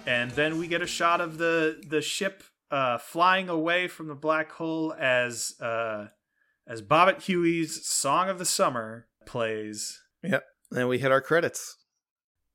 [0.08, 4.16] And then we get a shot of the the ship uh, flying away from the
[4.16, 6.08] black hole as uh,
[6.68, 10.00] as Bobbit Huey's "Song of the Summer" plays.
[10.24, 10.44] Yep.
[10.72, 11.78] Then we hit our credits.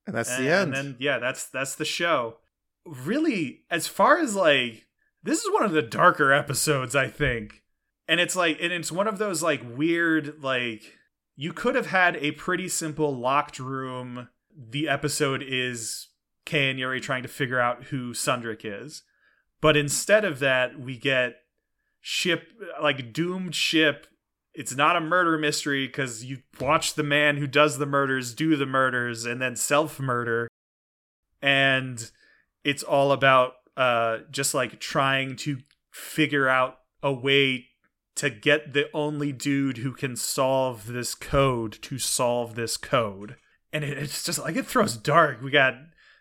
[0.08, 0.64] And that's and, the end.
[0.64, 2.38] And then yeah, that's that's the show.
[2.86, 4.86] Really, as far as like
[5.24, 7.64] this is one of the darker episodes, I think.
[8.08, 10.84] And it's like and it's one of those like weird like
[11.36, 14.30] you could have had a pretty simple locked room.
[14.58, 16.08] The episode is
[16.45, 19.03] Kei and Yuri trying to figure out who Sundrick is.
[19.62, 21.38] But instead of that, we get
[21.99, 24.08] ship like doomed ship.
[24.56, 28.56] It's not a murder mystery because you watch the man who does the murders do
[28.56, 30.47] the murders and then self murder.
[31.41, 32.10] And
[32.64, 35.60] it's all about uh just like trying to
[35.91, 37.68] figure out a way
[38.16, 43.36] to get the only dude who can solve this code to solve this code.
[43.74, 45.41] And it, it's just like it throws dark.
[45.41, 45.76] We got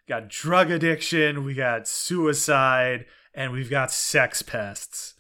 [0.09, 5.14] got drug addiction, we got suicide, and we've got sex pests.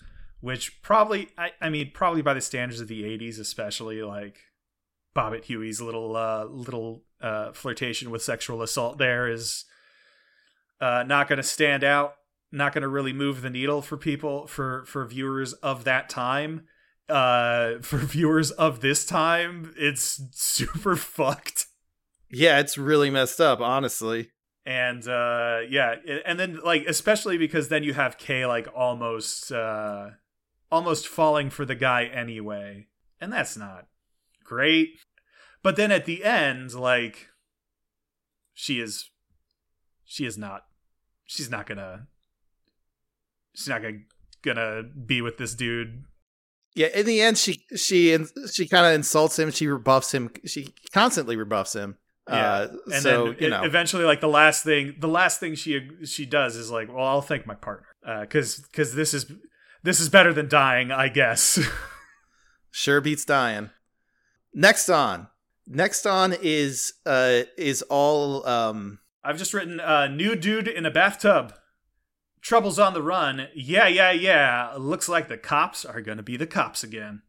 [0.44, 4.36] Which probably I, I mean, probably by the standards of the eighties, especially like
[5.16, 9.64] Bobbit Huey's little uh little uh flirtation with sexual assault there is
[10.82, 12.16] uh not gonna stand out,
[12.52, 16.66] not gonna really move the needle for people for for viewers of that time.
[17.08, 21.68] Uh for viewers of this time, it's super fucked.
[22.30, 24.30] yeah, it's really messed up, honestly.
[24.66, 25.94] and uh yeah
[26.26, 30.10] and then like especially because then you have Kei like almost uh
[30.70, 32.86] almost falling for the guy anyway
[33.20, 33.86] and that's not
[34.44, 34.98] great
[35.62, 37.28] but then at the end like
[38.52, 39.10] she is
[40.04, 40.64] she is not
[41.24, 42.06] she's not gonna
[43.54, 43.98] she's not gonna
[44.42, 46.04] gonna be with this dude
[46.74, 48.16] Yeah, in the end, she she
[48.52, 49.50] she kind of insults him.
[49.50, 50.30] She rebuffs him.
[50.44, 51.96] She constantly rebuffs him.
[52.26, 55.88] Uh, and so then you know, eventually like the last thing the last thing she
[56.04, 57.86] she does is like well i'll thank my partner
[58.22, 59.30] because because this is
[59.84, 61.60] this is better than dying i guess.
[62.76, 63.70] Sure beats dying.
[64.52, 65.28] Next on,
[65.64, 70.90] next on is uh is all um i've just written uh new dude in a
[70.90, 71.54] bathtub.
[72.42, 73.46] Troubles on the run.
[73.54, 74.74] Yeah yeah yeah.
[74.76, 77.22] Looks like the cops are gonna be the cops again.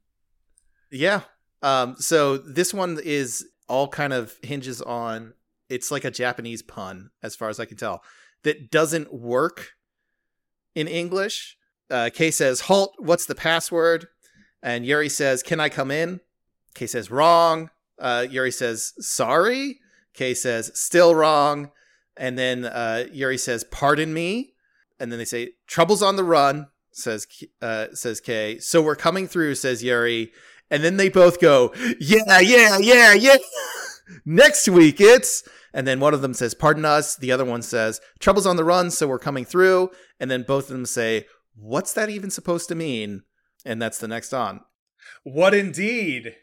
[0.89, 1.22] Yeah.
[1.62, 5.36] Um so this one is all kind of hinges on
[5.70, 8.03] it's like a Japanese pun as far as I can tell
[8.41, 9.74] that doesn't work
[10.74, 11.56] in English.
[11.90, 12.94] Uh, Kei says, "Halt!
[12.98, 14.08] What's the password?"
[14.62, 16.22] And Yuri says, "Can I come in?"
[16.74, 17.70] Kei says, "Wrong."
[18.00, 19.80] Uh, Yuri says, sorry.
[20.14, 21.72] Kei says, still wrong.
[22.18, 24.54] And then uh, Yuri says, pardon me.
[25.00, 27.28] And then they say, trouble's on the run, says
[27.62, 28.60] uh, says Kei.
[28.60, 30.32] So we're coming through, says Yuri.
[30.72, 33.38] And then they both go, yeah, yeah, yeah, yeah.
[34.26, 35.44] Next week it's.
[35.74, 37.18] And then one of them says, pardon us.
[37.18, 39.90] The other one says, trouble's on the run, so we're coming through.
[40.22, 41.26] And then both of them say,
[41.56, 43.24] what's that even supposed to mean?
[43.66, 44.62] And that's the next on.
[45.24, 46.36] What indeed?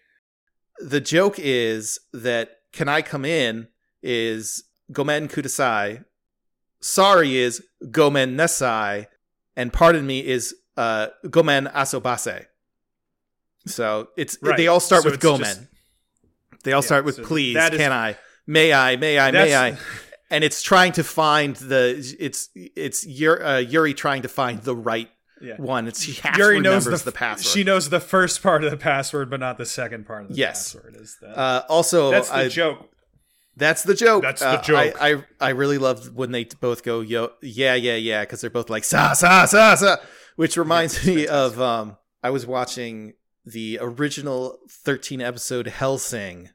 [0.78, 3.68] the joke is that can I come in
[4.02, 6.04] is Gomen Kudasai.
[6.80, 9.06] Sorry is Gomen Nasai.
[9.54, 12.46] And pardon me is uh, Gomen Asobase.
[13.66, 14.56] So it's Right.
[14.56, 15.44] they all start So with Gomen.
[15.44, 15.60] just-
[16.64, 18.16] they all Yeah, start with so please, that is- can I?
[18.46, 18.96] May I?
[18.96, 19.30] May I?
[19.30, 19.76] May I?
[20.32, 24.74] And it's trying to find the it's it's Yuri, uh, Yuri trying to find the
[24.74, 25.10] right
[25.40, 25.56] Yeah.
[25.58, 25.86] one.
[25.88, 27.46] It's she Yuri knows the, the, password.
[27.52, 30.34] She knows the first part of the password, but not the second part of the
[30.34, 30.72] Yes.
[30.72, 30.96] password.
[30.98, 31.38] Is that?
[31.38, 32.88] uh, also, that's the I, joke.
[33.56, 34.22] That's the joke.
[34.22, 34.96] That's the Uh, joke.
[35.00, 38.48] I, I I really love when they both go yo yeah yeah yeah because they're
[38.58, 39.96] both like sa sa sa sa,
[40.36, 43.12] which reminds me of um I was watching
[43.44, 46.48] the original thirteen episode Hellsing,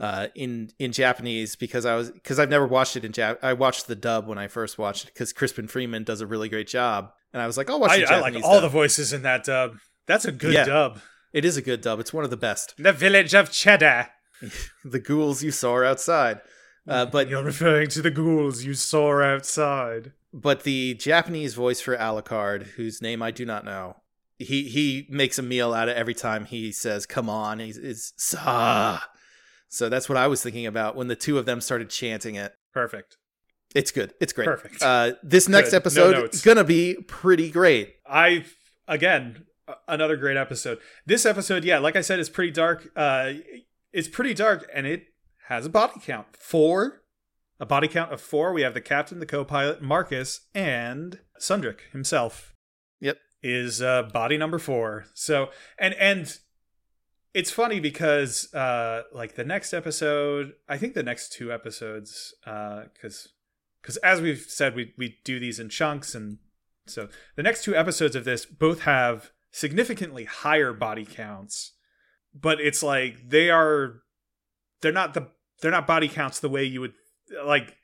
[0.00, 3.38] uh in in Japanese because I was because I've never watched it in Jap.
[3.42, 6.48] I watched the dub when I first watched it because Crispin Freeman does a really
[6.48, 8.62] great job, and I was like I'll watch I, I like all dub.
[8.62, 9.76] the voices in that dub.
[10.06, 10.64] That's a good Yeah.
[10.64, 11.00] dub.
[11.32, 12.00] It is a good dub.
[12.00, 12.74] It's one of the best.
[12.76, 14.08] The village of Cheddar.
[14.84, 16.40] The ghouls you saw outside,
[16.88, 20.12] uh, but You're referring to the ghouls you saw outside.
[20.32, 23.96] but the Japanese voice for Alucard, whose name I do not know,
[24.38, 28.14] he he makes a meal out of every time he says "come on." He's it's
[28.16, 29.00] sa.
[29.70, 32.52] So that's what I was thinking about when the two of them started chanting it.
[32.74, 33.16] Perfect.
[33.74, 34.12] It's good.
[34.20, 34.46] It's great.
[34.46, 34.82] Perfect.
[34.82, 35.74] Uh, this next Good.
[35.74, 36.42] No episode notes.
[36.42, 37.94] gonna be pretty great.
[38.06, 38.44] I
[38.88, 39.46] again
[39.86, 40.78] another great episode.
[41.06, 42.90] This episode, yeah, like I said, is pretty dark.
[42.96, 43.34] Uh,
[43.92, 45.04] it's pretty dark, and it
[45.48, 47.02] has a body count four,
[47.58, 48.52] a body count of four.
[48.52, 52.54] We have the captain, the co-pilot, Marcus, and Sundrick himself.
[53.00, 53.18] Yep.
[53.42, 55.06] is uh, body number four.
[55.14, 56.38] So and and
[57.32, 63.28] it's funny because uh, like the next episode, I think the next two episodes, because
[63.80, 66.38] because as we've said, we we do these in chunks and
[66.86, 71.72] so the next two episodes of this both have significantly higher body counts,
[72.34, 74.02] but it's like they are
[74.80, 75.28] they're not the
[75.60, 76.94] they're not body counts the way you would
[77.44, 77.76] like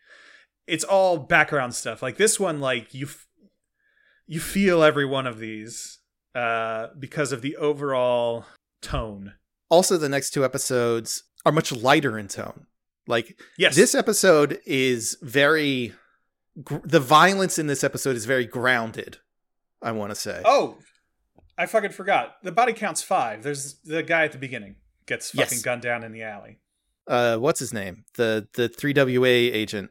[0.66, 2.03] it's all background stuff.
[2.03, 3.26] Like this one like you f-
[4.26, 5.99] you feel every one of these
[6.34, 8.44] uh because of the overall
[8.83, 9.35] tone.
[9.68, 12.66] Also, the next two episodes are much lighter in tone.
[13.07, 13.77] Like Yes.
[13.77, 15.93] this episode is very
[16.62, 19.18] gr- the violence in this episode is very grounded.
[19.83, 20.43] I want to say.
[20.45, 20.79] Oh,
[21.59, 22.37] I fucking forgot.
[22.43, 23.43] The body count's 5.
[23.43, 25.62] There's the guy at the beginning gets fucking Yes.
[25.62, 26.59] gunned down in the alley.
[27.07, 28.05] Uh, what's his name?
[28.16, 29.91] The the three WA agent.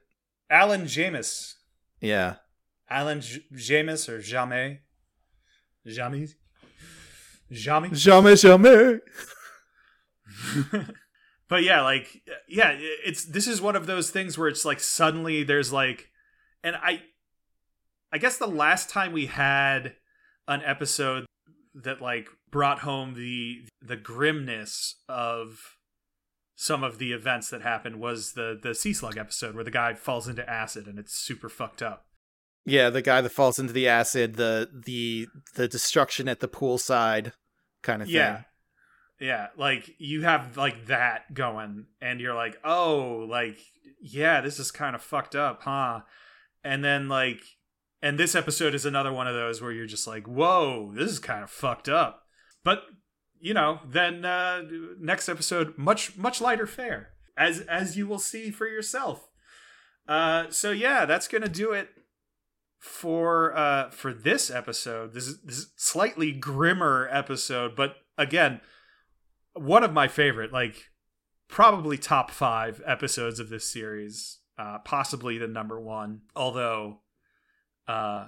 [0.50, 1.54] Alan Jamis.
[2.02, 2.36] Yeah.
[2.90, 4.80] Alan J- Jamis or Jamais.
[5.88, 6.36] Jamais.
[7.52, 7.92] Jamais.
[7.92, 9.00] Jamais, jamais.
[11.48, 15.44] but yeah, like yeah, it's this is one of those things where it's like suddenly
[15.44, 16.10] there's like
[16.64, 17.04] and I
[18.12, 19.96] I guess the last time we had
[20.48, 21.26] an episode
[21.76, 25.76] that like brought home the the grimness of
[26.56, 29.94] some of the events that happened was the the sea slug episode where the guy
[29.94, 32.06] falls into acid and it's super fucked up.
[32.66, 37.32] Yeah, the guy that falls into the acid, the the the destruction at the poolside
[37.84, 38.16] kind of thing.
[38.16, 38.42] Yeah.
[39.18, 43.58] Yeah, like you have like that going and you're like, "Oh, like
[44.02, 46.02] yeah, this is kind of fucked up, huh?"
[46.66, 47.40] And then like
[48.02, 51.20] and this episode is another one of those where you're just like, "Whoa, this is
[51.20, 52.24] kind of fucked up."
[52.64, 52.84] But,
[53.40, 54.64] you know, then uh
[55.00, 59.30] next episode much much lighter fare as as you will see for yourself.
[60.10, 61.90] Uh so yeah, that's going to do it
[62.86, 65.14] for uh for this episode.
[65.14, 68.62] This is, this is slightly grimmer episode, but again,
[69.54, 70.92] one of my favorite, like
[71.48, 74.40] probably top five episodes of this series.
[74.58, 76.22] Uh, possibly the number one.
[76.34, 77.02] Although,
[77.88, 78.28] uh,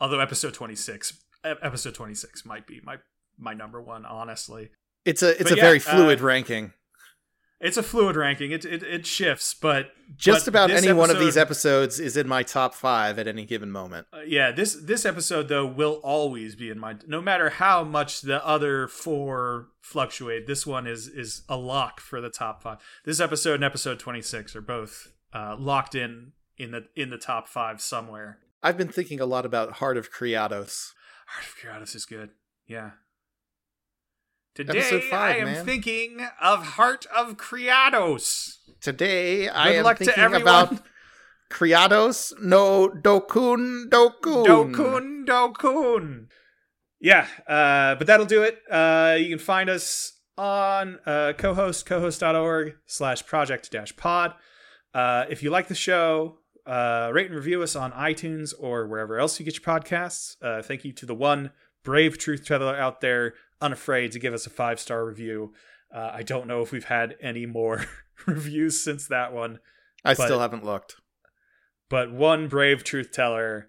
[0.00, 2.96] although episode twenty six, episode twenty six might be my
[3.38, 4.04] my number one.
[4.04, 4.70] Honestly,
[5.04, 6.72] It's a it's But a yeah, very uh, fluid ranking.
[7.60, 8.50] It's a fluid ranking.
[8.50, 12.26] It it, it shifts, but Just but about any one of these episodes is in
[12.26, 14.06] my top five at any given moment.
[14.12, 18.22] Uh, yeah, this this episode though will always be in my no matter how much
[18.22, 20.46] the other four fluctuate.
[20.46, 22.78] This one is is a lock for the top five.
[23.04, 27.18] This episode and episode twenty six are both uh, locked in in the in the
[27.18, 28.38] top five somewhere.
[28.62, 30.92] I've been thinking a lot about Heart of Kriatos.
[31.26, 32.30] Heart of Keratos is good.
[32.66, 32.90] Yeah,
[34.54, 35.64] Today five, I am man.
[35.64, 38.56] thinking of Heart of Criados.
[38.80, 40.74] Today I Good am luck to thinking about
[41.50, 44.46] Criados no Dokun Dokun.
[44.46, 46.26] Dokun Dokun.
[47.00, 48.58] Yeah, uh, but that'll do it.
[48.68, 54.34] Uh, you can find us on uh, co-host, cohost.org slash project dash pod.
[54.92, 59.18] Uh, if you like the show, uh, rate and review us on iTunes or wherever
[59.18, 60.36] else you get your podcasts.
[60.42, 61.52] Uh, thank you to the one
[61.84, 65.52] brave truth teller out there, unafraid to give us a five-star review.
[65.94, 67.84] Uh, I don't know if we've had any more
[68.26, 69.58] reviews since that one,
[70.04, 70.96] I but- still haven't looked.
[71.88, 73.68] but one brave truth teller.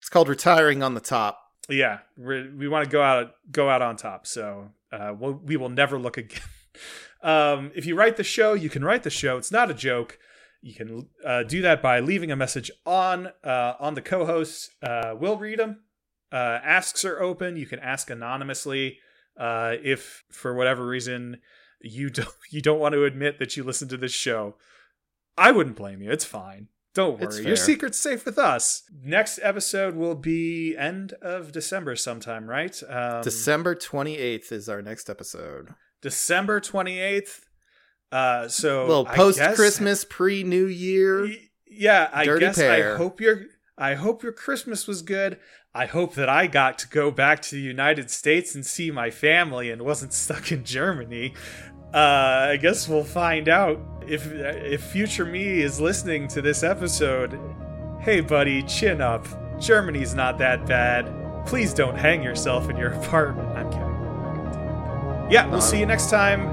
[0.00, 1.38] It's called retiring on the top.
[1.68, 5.56] yeah we we want to go out go out on top so uh we'll, we
[5.56, 6.40] will never look again.
[7.22, 9.36] Um if you write the show you can write the show.
[9.36, 10.18] It's not a joke.
[10.60, 14.70] You can uh, do that by leaving a message on uh, on the co-hosts.
[14.82, 15.82] Uh, we'll read them
[16.32, 17.56] uh, asks are open.
[17.56, 18.98] You can ask anonymously
[19.38, 21.38] uh, if for whatever reason
[21.80, 24.56] you don't you don't want to admit that you listen to this show
[25.38, 26.10] i wouldn't blame you.
[26.10, 26.68] It's fine.
[26.94, 27.46] Don't worry.
[27.46, 28.82] Your secret's safe with us.
[29.02, 32.80] Next episode will be end of december sometime right?
[32.88, 35.70] Um, December 28th is our next episode.
[36.02, 37.40] december 28th
[38.10, 41.22] uh so A little post Christmas, pre New Year.
[41.24, 42.94] Y- yeah i Dirty guess pair.
[42.94, 43.44] i hope your
[43.78, 45.38] i hope your christmas was good
[45.74, 49.10] i hope that i got to go back to the united states and see my
[49.10, 51.34] family and wasn't stuck in germany.
[51.94, 53.78] Uh i guess we'll find out.
[54.06, 57.38] If if future me is listening to this episode
[58.00, 59.26] hey buddy chin up.
[59.60, 61.06] Germany's not that bad.
[61.46, 63.48] Please don't hang yourself in your apartment.
[63.56, 65.32] I'm kidding.
[65.32, 66.48] Yeah we'll see you next time.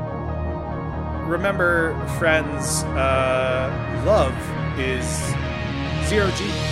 [1.28, 4.36] Remember friends uh love
[4.80, 5.06] is
[6.10, 6.69] zero g